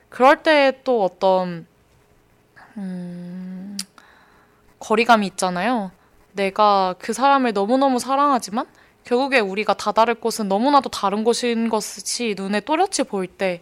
[0.09, 1.65] 그럴 때 또 어떤
[2.77, 3.77] 음,
[4.79, 5.91] 거리감이 있잖아요.
[6.33, 8.67] 내가 그 사람을 너무너무 사랑하지만
[9.03, 13.61] 결국에 우리가 다다를 곳은 너무나도 다른 곳인 것이 눈에 또렷이 보일 때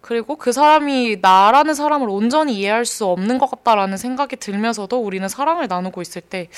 [0.00, 5.68] 그리고 그 사람이 나라는 사람을 온전히 이해할 수 없는 것 같다라는 생각이 들면서도 우리는 사랑을
[5.68, 6.48] 나누고 있을 때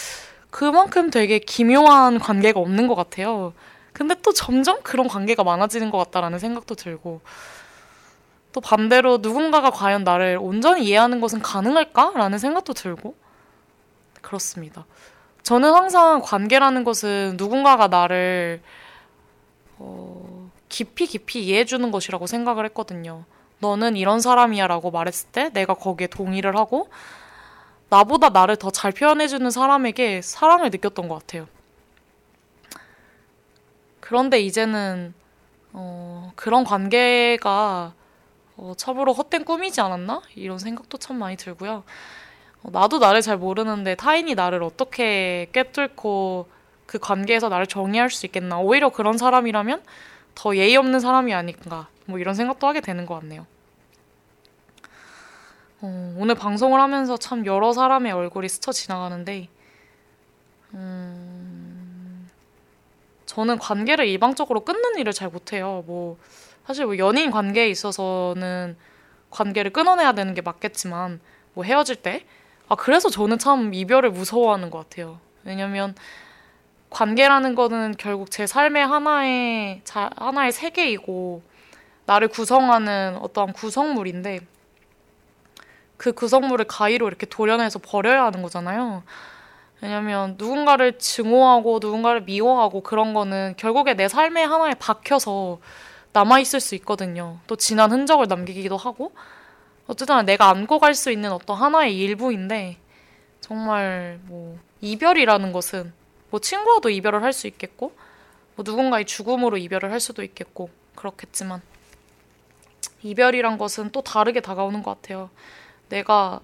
[0.50, 3.52] 그만큼 되게 기묘한 관계가 없는 것 같아요.
[3.92, 7.20] 근데 또 점점 그런 관계가 많아지는 것 같다라는 생각도 들고
[8.52, 13.14] 또 반대로 누군가가 과연 나를 온전히 이해하는 것은 가능할까라는 생각도 들고
[14.20, 14.86] 그렇습니다.
[15.42, 18.60] 저는 항상 관계라는 것은 누군가가 나를
[19.78, 23.24] 어, 깊이 깊이 이해해주는 것이라고 생각을 했거든요.
[23.58, 26.88] 너는 이런 사람이야 라고 말했을 때 내가 거기에 동의를 하고
[27.90, 31.46] 나보다 나를 더 잘 표현해주는 사람에게 사랑을 느꼈던 것 같아요.
[34.00, 35.14] 그런데 이제는
[35.72, 37.92] 어, 그런 관계가
[38.56, 40.22] 어, 참으로 헛된 꿈이지 않았나?
[40.34, 41.84] 이런 생각도 참 많이 들고요.
[42.62, 46.48] 어, 나도 나를 잘 모르는데 타인이 나를 어떻게 꿰뚫고
[46.86, 48.58] 그 관계에서 나를 정의할 수 있겠나.
[48.58, 49.82] 오히려 그런 사람이라면
[50.34, 51.88] 더 예의 없는 사람이 아닌가.
[52.06, 53.46] 뭐 이런 생각도 하게 되는 것 같네요.
[55.80, 59.48] 어, 오늘 방송을 하면서 참 여러 사람의 얼굴이 스쳐 지나가는데,
[60.74, 62.28] 음,
[63.26, 65.82] 저는 관계를 일방적으로 끊는 일을 잘 못해요.
[65.86, 66.18] 뭐,
[66.66, 68.76] 사실 뭐 연인 관계에 있어서는
[69.30, 71.20] 관계를 끊어내야 되는 게 맞겠지만,
[71.54, 72.24] 뭐 헤어질 때,
[72.72, 75.18] 아, 그래서 저는 참 이별을 무서워하는 것 같아요.
[75.44, 75.94] 왜냐면,
[76.88, 81.42] 관계라는 거는 결국 제 삶의 하나의, 자, 하나의 세계이고,
[82.06, 84.40] 나를 구성하는 어떠한 구성물인데,
[85.98, 89.02] 그 구성물을 가위로 이렇게 도려내서 버려야 하는 거잖아요.
[89.82, 95.58] 왜냐면 누군가를 증오하고 누군가를 미워하고 그런 거는 결국에 내 삶의 하나에 박혀서
[96.14, 97.36] 남아 있을 수 있거든요.
[97.46, 99.12] 또 지난 흔적을 남기기도 하고
[99.86, 102.76] 어쨌든 내가 안고 갈 수 있는 어떤 하나의 일부인데
[103.40, 105.92] 정말 뭐 이별이라는 것은
[106.30, 107.92] 뭐 친구와도 이별을 할 수 있겠고
[108.54, 111.62] 뭐 누군가의 죽음으로 이별을 할 수도 있겠고 그렇겠지만
[113.02, 115.30] 이별이란 것은 또 다르게 다가오는 것 같아요.
[115.88, 116.40] 내가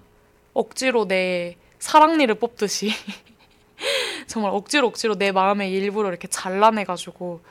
[0.53, 2.91] 억지로 내 사랑니를 뽑듯이
[4.27, 7.41] 정말 억지로 억지로 내 마음의 일부를 이렇게 잘라내가지고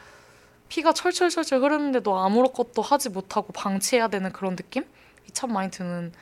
[0.69, 4.85] 피가 철철철철 흐르는데도 아무것도 하지 못하고 방치해야 되는 그런 느낌이
[5.33, 6.13] 참 많이 드는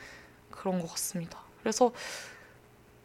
[0.51, 1.39] 그런 것 같습니다.
[1.61, 1.91] 그래서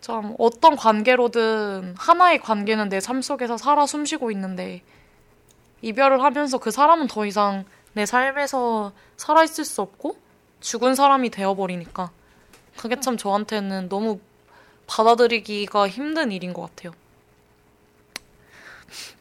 [0.01, 4.83] 참 어떤 관계로든 하나의 관계는 내 삶 속에서 살아 숨쉬고 있는데
[5.83, 10.17] 이별을 하면서 그 사람은 더 이상 내 삶에서 살아있을 수 없고
[10.61, 12.11] 죽은 사람이 되어버리니까
[12.77, 14.21] 그게 참 저한테는 너무
[14.87, 16.93] 받아들이기가 힘든 일인 것 같아요.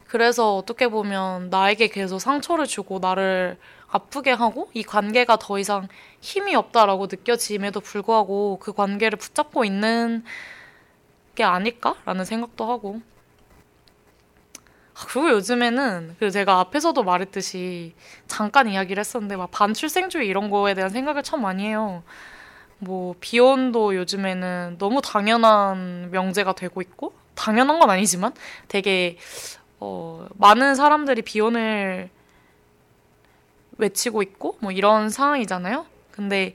[0.08, 3.58] 그래서 어떻게 보면 나에게 계속 상처를 주고 나를
[3.92, 5.86] 아프게 하고 이 관계가 더 이상
[6.20, 10.24] 힘이 없다라고 느껴짐에도 불구하고 그 관계를 붙잡고 있는
[11.34, 13.00] 게 아닐까라는 생각도 하고.
[14.94, 17.94] 아, 그리고 요즘에는 그 제가 앞에서도 말했듯이
[18.26, 22.02] 잠깐 이야기를 했었는데 막 반출생주의 이런 거에 대한 생각을 참 많이 해요.
[22.78, 28.32] 뭐 비혼도 요즘에는 너무 당연한 명제가 되고 있고 당연한 건 아니지만
[28.68, 29.18] 되게
[29.80, 32.10] 어, 많은 사람들이 비혼을
[33.82, 35.86] 외치고 있고 뭐 이런 상황이잖아요.
[36.10, 36.54] 근데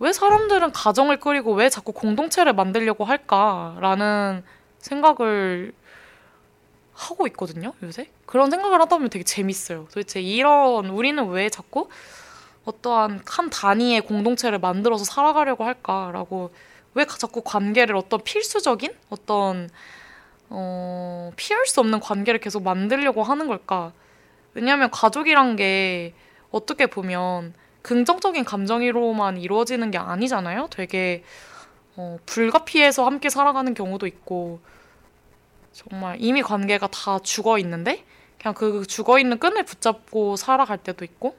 [0.00, 4.44] 왜 사람들은 가정을 꾸리고 왜 자꾸 공동체를 만들려고 할까라는
[4.78, 5.72] 생각을
[6.94, 8.10] 하고 있거든요, 요새.
[8.26, 9.86] 그런 생각을 하다 보면 되게 재밌어요.
[9.86, 11.88] 도대체 이런 우리는 왜 자꾸
[12.64, 16.50] 어떠한 한 단위의 공동체를 만들어서 살아가려고 할까라고
[16.94, 19.70] 왜 자꾸 관계를 어떤 필수적인 어떤
[20.50, 23.92] 어, 피할 수 없는 관계를 계속 만들려고 하는 걸까?
[24.58, 26.14] 왜냐하면 가족이란 게
[26.50, 30.66] 어떻게 보면 긍정적인 감정으로만 이루어지는 게 아니잖아요.
[30.72, 31.22] 되게
[31.94, 34.58] 어, 불가피해서 함께 살아가는 경우도 있고
[35.72, 38.04] 정말 이미 관계가 다 죽어 있는데
[38.40, 41.36] 그냥 그 죽어 있는 끈을 붙잡고 살아갈 때도 있고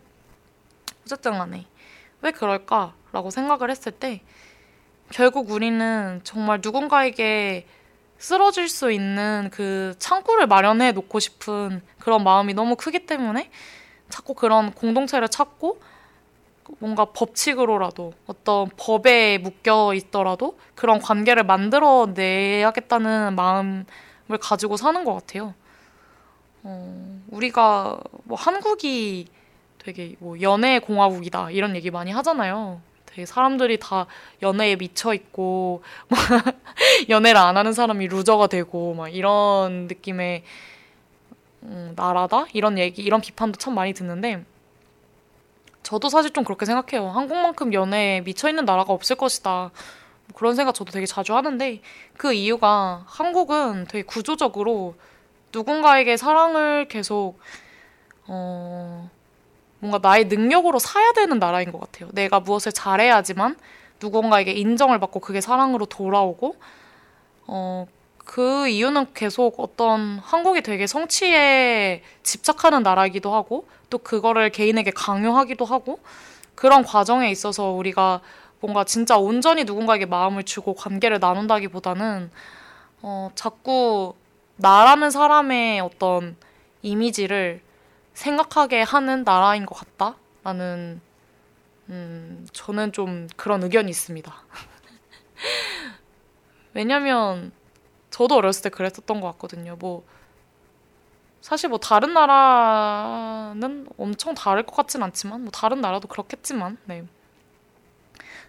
[1.03, 1.65] 어쨌든 간에
[2.22, 4.22] 왜 그럴까라고 생각을 했을 때
[5.11, 7.65] 결국 우리는 정말 누군가에게
[8.20, 13.49] 쓰러질 수 있는 그 창구를 마련해 놓고 싶은 그런 마음이 너무 크기 때문에
[14.09, 15.80] 자꾸 그런 공동체를 찾고
[16.80, 23.86] 뭔가 법칙으로라도 어떤 법에 묶여 있더라도 그런 관계를 만들어 내야겠다는 마음을
[24.39, 25.55] 가지고 사는 것 같아요.
[26.63, 29.28] 어, 우리가 뭐 한국이
[29.80, 32.82] 되게 뭐 연애 공화국이다 이런 얘기 많이 하잖아요.
[33.20, 34.05] 되게 사람들이 다
[34.41, 35.84] 연애에 미쳐 있고
[37.09, 40.43] 연애를 안 하는 사람이 루저가 되고 막 이런 느낌의
[41.63, 44.45] 음, 나라다 이런 얘기 이런 비판도 참 많이 듣는데
[45.84, 47.09] 저도 사실 좀 그렇게 생각해요.
[47.09, 49.72] 한국만큼 연애에 미쳐 있는 나라가 없을 것이다.
[50.28, 51.82] 뭐 그런 생각 저도 되게 자주 하는데
[52.15, 54.95] 그 이유가 한국은 되게 구조적으로
[55.53, 57.38] 누군가에게 사랑을 계속
[58.28, 59.09] 어
[59.80, 62.09] 뭔가 나의 능력으로 사야 되는 나라인 것 같아요.
[62.13, 63.55] 내가 무엇을 잘해야지만
[64.01, 66.55] 누군가에게 인정을 받고 그게 사랑으로 돌아오고,
[67.47, 75.65] 어, 그 이유는 계속 어떤 한국이 되게 성취에 집착하는 나라이기도 하고, 또 그거를 개인에게 강요하기도
[75.65, 75.99] 하고,
[76.55, 78.21] 그런 과정에 있어서 우리가
[78.59, 82.30] 뭔가 진짜 온전히 누군가에게 마음을 주고 관계를 나눈다기보다는,
[83.01, 84.13] 어, 자꾸
[84.57, 86.36] 나라는 사람의 어떤
[86.82, 87.61] 이미지를
[88.20, 90.99] 생각하게 하는 나라인 것 같다라는
[91.88, 94.34] 음, 저는 좀 그런 의견이 있습니다.
[96.74, 97.53] 왜냐면
[98.09, 99.78] 저도 어렸을 때 그랬었던 것 같거든요.
[99.80, 100.03] 뭐
[101.39, 107.05] 사실 뭐 다른 나라는 엄청 다를 것 같진 않지만 뭐 다른 나라도 그렇겠지만 네.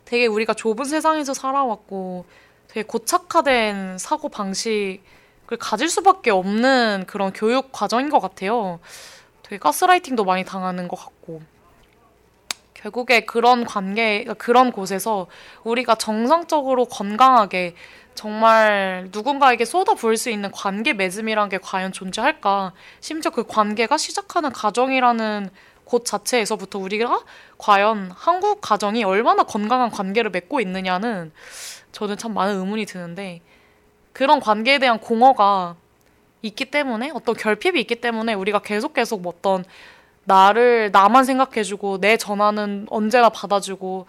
[0.05, 2.25] 되게 우리가 좁은 세상에서 살아왔고
[2.67, 8.81] 되게 고착화된 사고 방식을 가질 수밖에 없는 그런 교육 과정인 것 같아요.
[9.51, 11.43] 되게 가스라이팅도 많이 당하는 것 같고
[12.73, 15.27] 결국에 그런 관계 그런 곳에서
[15.65, 17.75] 우리가 정상적으로 건강하게
[18.15, 22.75] 정말 누군가에게 쏟아 부을 수 있는 관계 맺음이란 게 과연 존재할까?
[23.01, 25.51] 심지어 그 관계가 시작하는 가정이라는
[25.85, 27.25] 곳 자체에서부터 우리가
[27.59, 31.33] 과연 한국 가정이 얼마나 건강한 관계를 맺고 있느냐는
[31.91, 33.41] 저는 참 많은 의문이 드는데
[34.13, 35.75] 그런 관계에 대한 공허가
[36.43, 39.65] 있기 때문에 어떤 결핍이 있기 때문에 우리가 계속 계속 뭐 어떤
[40.25, 44.07] 나를 나만 생각해주고 내 전화는 언제나 받아주고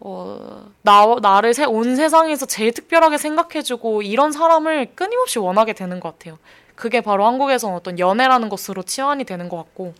[0.00, 6.18] 어, 나, 나를 세, 온 세상에서 제일 특별하게 생각해주고 이런 사람을 끊임없이 원하게 되는 것
[6.18, 6.38] 같아요.
[6.74, 9.94] 그게 바로 한국에서 어떤 연애라는 것으로 치환이 되는 것 같고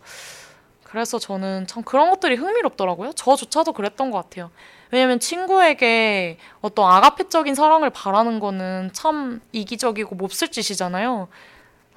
[0.83, 3.13] 그래서 저는 참 그런 것들이 흥미롭더라고요.
[3.13, 4.51] 저조차도 그랬던 것 같아요.
[4.91, 11.27] 왜냐면 친구에게 어떤 아가페적인 사랑을 바라는 거는 참 이기적이고 몹쓸 짓이잖아요.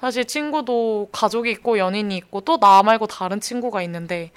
[0.01, 4.31] 사실 친구도 가족이 있고 연인이 있고 또 나 말고 다른 친구가 있는데,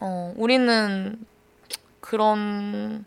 [0.00, 1.18] 어, 우리는
[2.00, 3.04] 그런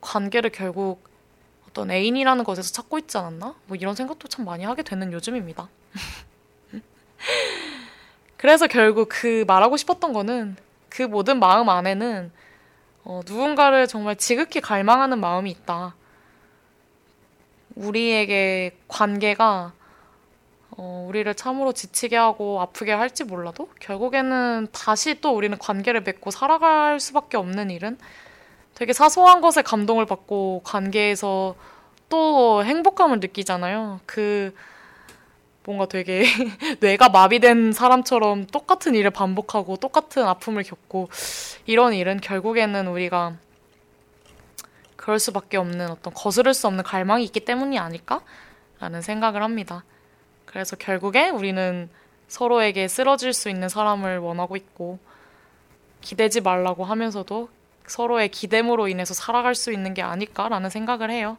[0.00, 1.04] 관계를 결국
[1.68, 3.54] 어떤 애인이라는 것에서 찾고 있지 않았나?
[3.66, 5.68] 뭐 이런 생각도 참 많이 하게 되는 요즘입니다.
[8.36, 10.56] 그래서 결국 그 말하고 싶었던 거는
[10.96, 12.32] 그 모든 마음 안에는
[13.04, 15.94] 어, 누군가를 정말 지극히 갈망하는 마음이 있다.
[17.74, 19.74] 우리에게 관계가
[20.70, 26.98] 어, 우리를 참으로 지치게 하고 아프게 할지 몰라도 결국에는 다시 또 우리는 관계를 맺고 살아갈
[26.98, 27.98] 수밖에 없는 일은
[28.74, 31.56] 되게 사소한 것에 감동을 받고 관계에서
[32.08, 34.00] 또 행복감을 느끼잖아요.
[34.06, 34.54] 그
[35.66, 36.24] 뭔가 되게
[36.78, 41.08] 뇌가 마비된 사람처럼 똑같은 일을 반복하고 똑같은 아픔을 겪고
[41.66, 43.34] 이런 일은 결국에는 우리가
[44.94, 49.84] 그럴 수밖에 없는 어떤 거스를 수 없는 갈망이 있기 때문이 아닐까라는 생각을 합니다.
[50.44, 51.90] 그래서 결국에 우리는
[52.28, 55.00] 서로에게 쓰러질 수 있는 사람을 원하고 있고
[56.00, 57.48] 기대지 말라고 하면서도
[57.88, 61.38] 서로의 기대므로 인해서 살아갈 수 있는 게 아닐까라는 생각을 해요.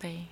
[0.00, 0.28] 네.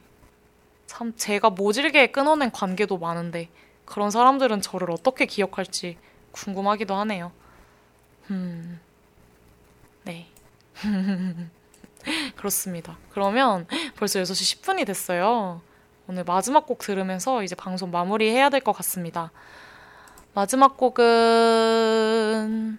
[0.88, 3.48] 참 제가 모질게 끊어낸 관계도 많은데
[3.84, 5.96] 그런 사람들은 저를 어떻게 기억할지
[6.32, 7.30] 궁금하기도 하네요.
[8.30, 8.80] 음,
[10.04, 10.26] 네.
[12.36, 12.96] 그렇습니다.
[13.10, 13.66] 그러면
[13.96, 15.60] 벌써 6시 10분이 됐어요.
[16.08, 19.30] 오늘 마지막 곡 들으면서 이제 방송 마무리해야 될 것 같습니다.
[20.34, 22.78] 마지막 곡은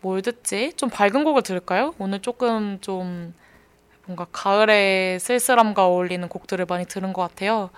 [0.00, 0.72] 뭘 듣지?
[0.76, 1.94] 좀 밝은 곡을 들을까요?
[1.98, 3.34] 오늘 조금 좀
[4.08, 7.68] 뭔가 가을의 쓸쓸함과 어울리는 곡들을 많이 들은 것 같아요.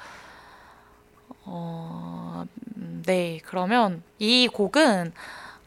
[1.45, 2.45] 어,
[2.77, 5.13] 음, 네, 그러면 이 곡은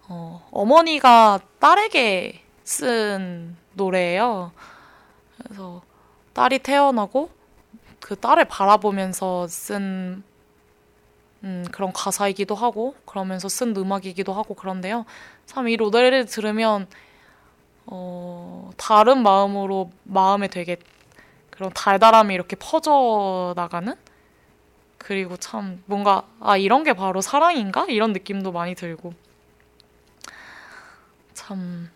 [0.08, 4.54] 어, 어머니가 딸에게 쓴 노래예요.
[5.44, 5.82] 그래서
[6.32, 7.30] 딸이 태어나고
[8.00, 10.24] 그 딸을 바라보면서 쓴
[11.44, 15.06] 음, 그런 가사이기도 하고 그러면서 쓴 음악이기도 하고 그런데요.
[15.46, 16.88] 참 이 노래를 들으면
[17.86, 20.78] 어, 다른 마음으로 마음에 되게
[21.50, 23.96] 그런 달달함이 이렇게 퍼져 나가는
[24.98, 29.14] 그리고 참 뭔가 아 이런 게 바로 사랑인가 이런 느낌도 많이 들고
[31.34, 31.92] 참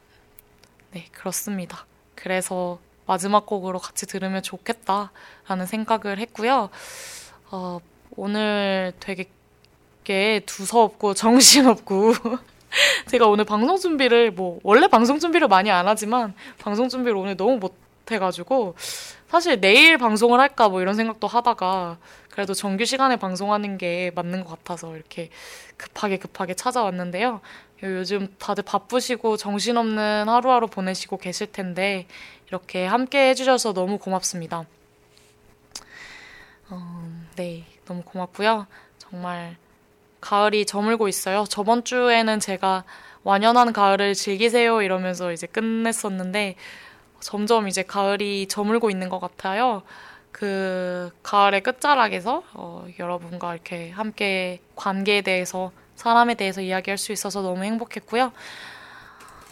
[0.92, 1.86] 네 그렇습니다.
[2.16, 6.70] 그래서 마지막 곡으로 같이 들으면 좋겠다라는 생각을 했고요.
[7.52, 7.80] 어,
[8.16, 9.30] 오늘 되게
[10.46, 12.14] 두서없고 정신없고
[13.08, 17.58] 제가 오늘 방송 준비를 뭐 원래 방송 준비를 많이 안 하지만 방송 준비를 오늘 너무
[17.58, 17.76] 못
[18.10, 18.76] 해가지고
[19.30, 21.98] 사실 내일 방송을 할까 뭐 이런 생각도 하다가
[22.30, 25.30] 그래도 정규 시간에 방송하는 게 맞는 것 같아서 이렇게
[25.76, 27.42] 급하게 급하게 찾아왔는데요.
[27.84, 32.08] 요즘 다들 바쁘시고 정신없는 하루하루 보내시고 계실 텐데
[32.48, 34.66] 이렇게 함께 해주셔서 너무 고맙습니다.
[36.70, 38.68] 어, 네, 너무 고맙고요.
[38.98, 39.58] 정말
[40.28, 41.46] 가을이 저물고 있어요.
[41.48, 42.84] 저번 주에는 제가
[43.24, 46.56] 완연한 가을을 즐기세요 이러면서 이제 끝냈었는데
[47.22, 49.84] 점점 이제 가을이 저물고 있는 것 같아요.
[50.34, 57.64] 그 가을의 끝자락에서 어, 여러분과 이렇게 함께 관계에 대해서 사람에 대해서 이야기할 수 있어서 너무
[57.64, 58.34] 행복했고요.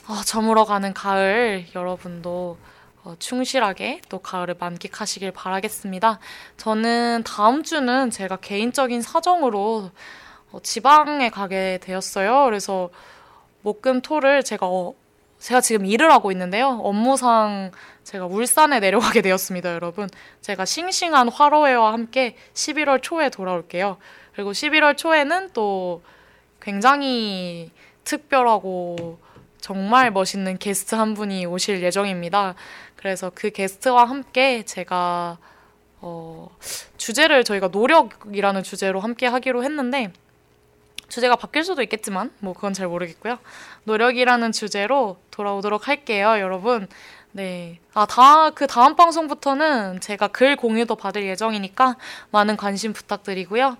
[0.10, 2.58] 어, 저물어가는 가을 여러분도
[3.06, 6.20] 어, 충실하게 또 가을을 만끽하시길 바라겠습니다.
[6.58, 9.92] 저는 다음 주는 제가 개인적인 사정으로 어,
[10.62, 12.46] 지방에 가게 되었어요.
[12.46, 12.90] 그래서
[13.62, 14.94] 목금 토를 제가 어,
[15.40, 16.80] 제가 지금 일을 하고 있는데요.
[16.84, 17.72] 업무상
[18.04, 20.08] 제가 울산에 내려가게 되었습니다, 여러분.
[20.42, 23.98] 제가 싱싱한 화로회와 함께 11월 초에 돌아올게요.
[24.34, 26.02] 그리고 11월 초에는 또
[26.62, 27.72] 굉장히
[28.04, 29.20] 특별하고
[29.60, 32.56] 정말 멋있는 게스트 한 분이 오실 예정입니다.
[32.96, 35.38] 그래서 그 게스트와 함께 제가
[36.02, 36.56] 어,
[36.98, 40.12] 주제를 저희가 노력이라는 주제로 함께 하기로 했는데
[41.08, 43.38] 주제가 바뀔 수도 있겠지만 뭐 그건 잘 모르겠고요.
[43.84, 46.88] 노력이라는 주제로 돌아오도록 할게요, 여러분.
[47.32, 47.80] 네.
[47.94, 51.98] 아, 다, 그 다음 방송부터는 제가 글 공유도 받을 예정이니까
[52.32, 53.78] 많은 관심 부탁드리고요.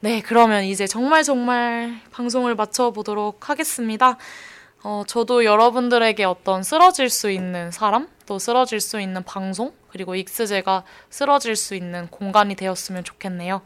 [0.00, 4.16] 네, 그러면 이제 정말 정말 방송을 마쳐보도록 하겠습니다.
[4.82, 10.84] 어, 저도 여러분들에게 어떤 쓰러질 수 있는 사람, 또 쓰러질 수 있는 방송, 그리고 익스제가
[11.10, 13.62] 쓰러질 수 있는 공간이 되었으면 좋겠네요.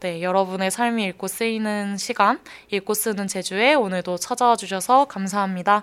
[0.00, 2.38] 네, 여러분의 삶이 읽고 쓰이는 시간,
[2.70, 5.82] 읽고 쓰는 제주에 오늘도 찾아와 주셔서 감사합니다.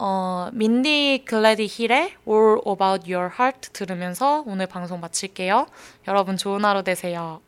[0.00, 5.68] 어, 민디 글래디 힐의 All About Your Heart 들으면서 오늘 방송 마칠게요.
[6.08, 7.40] 여러분 좋은 하루 되세요.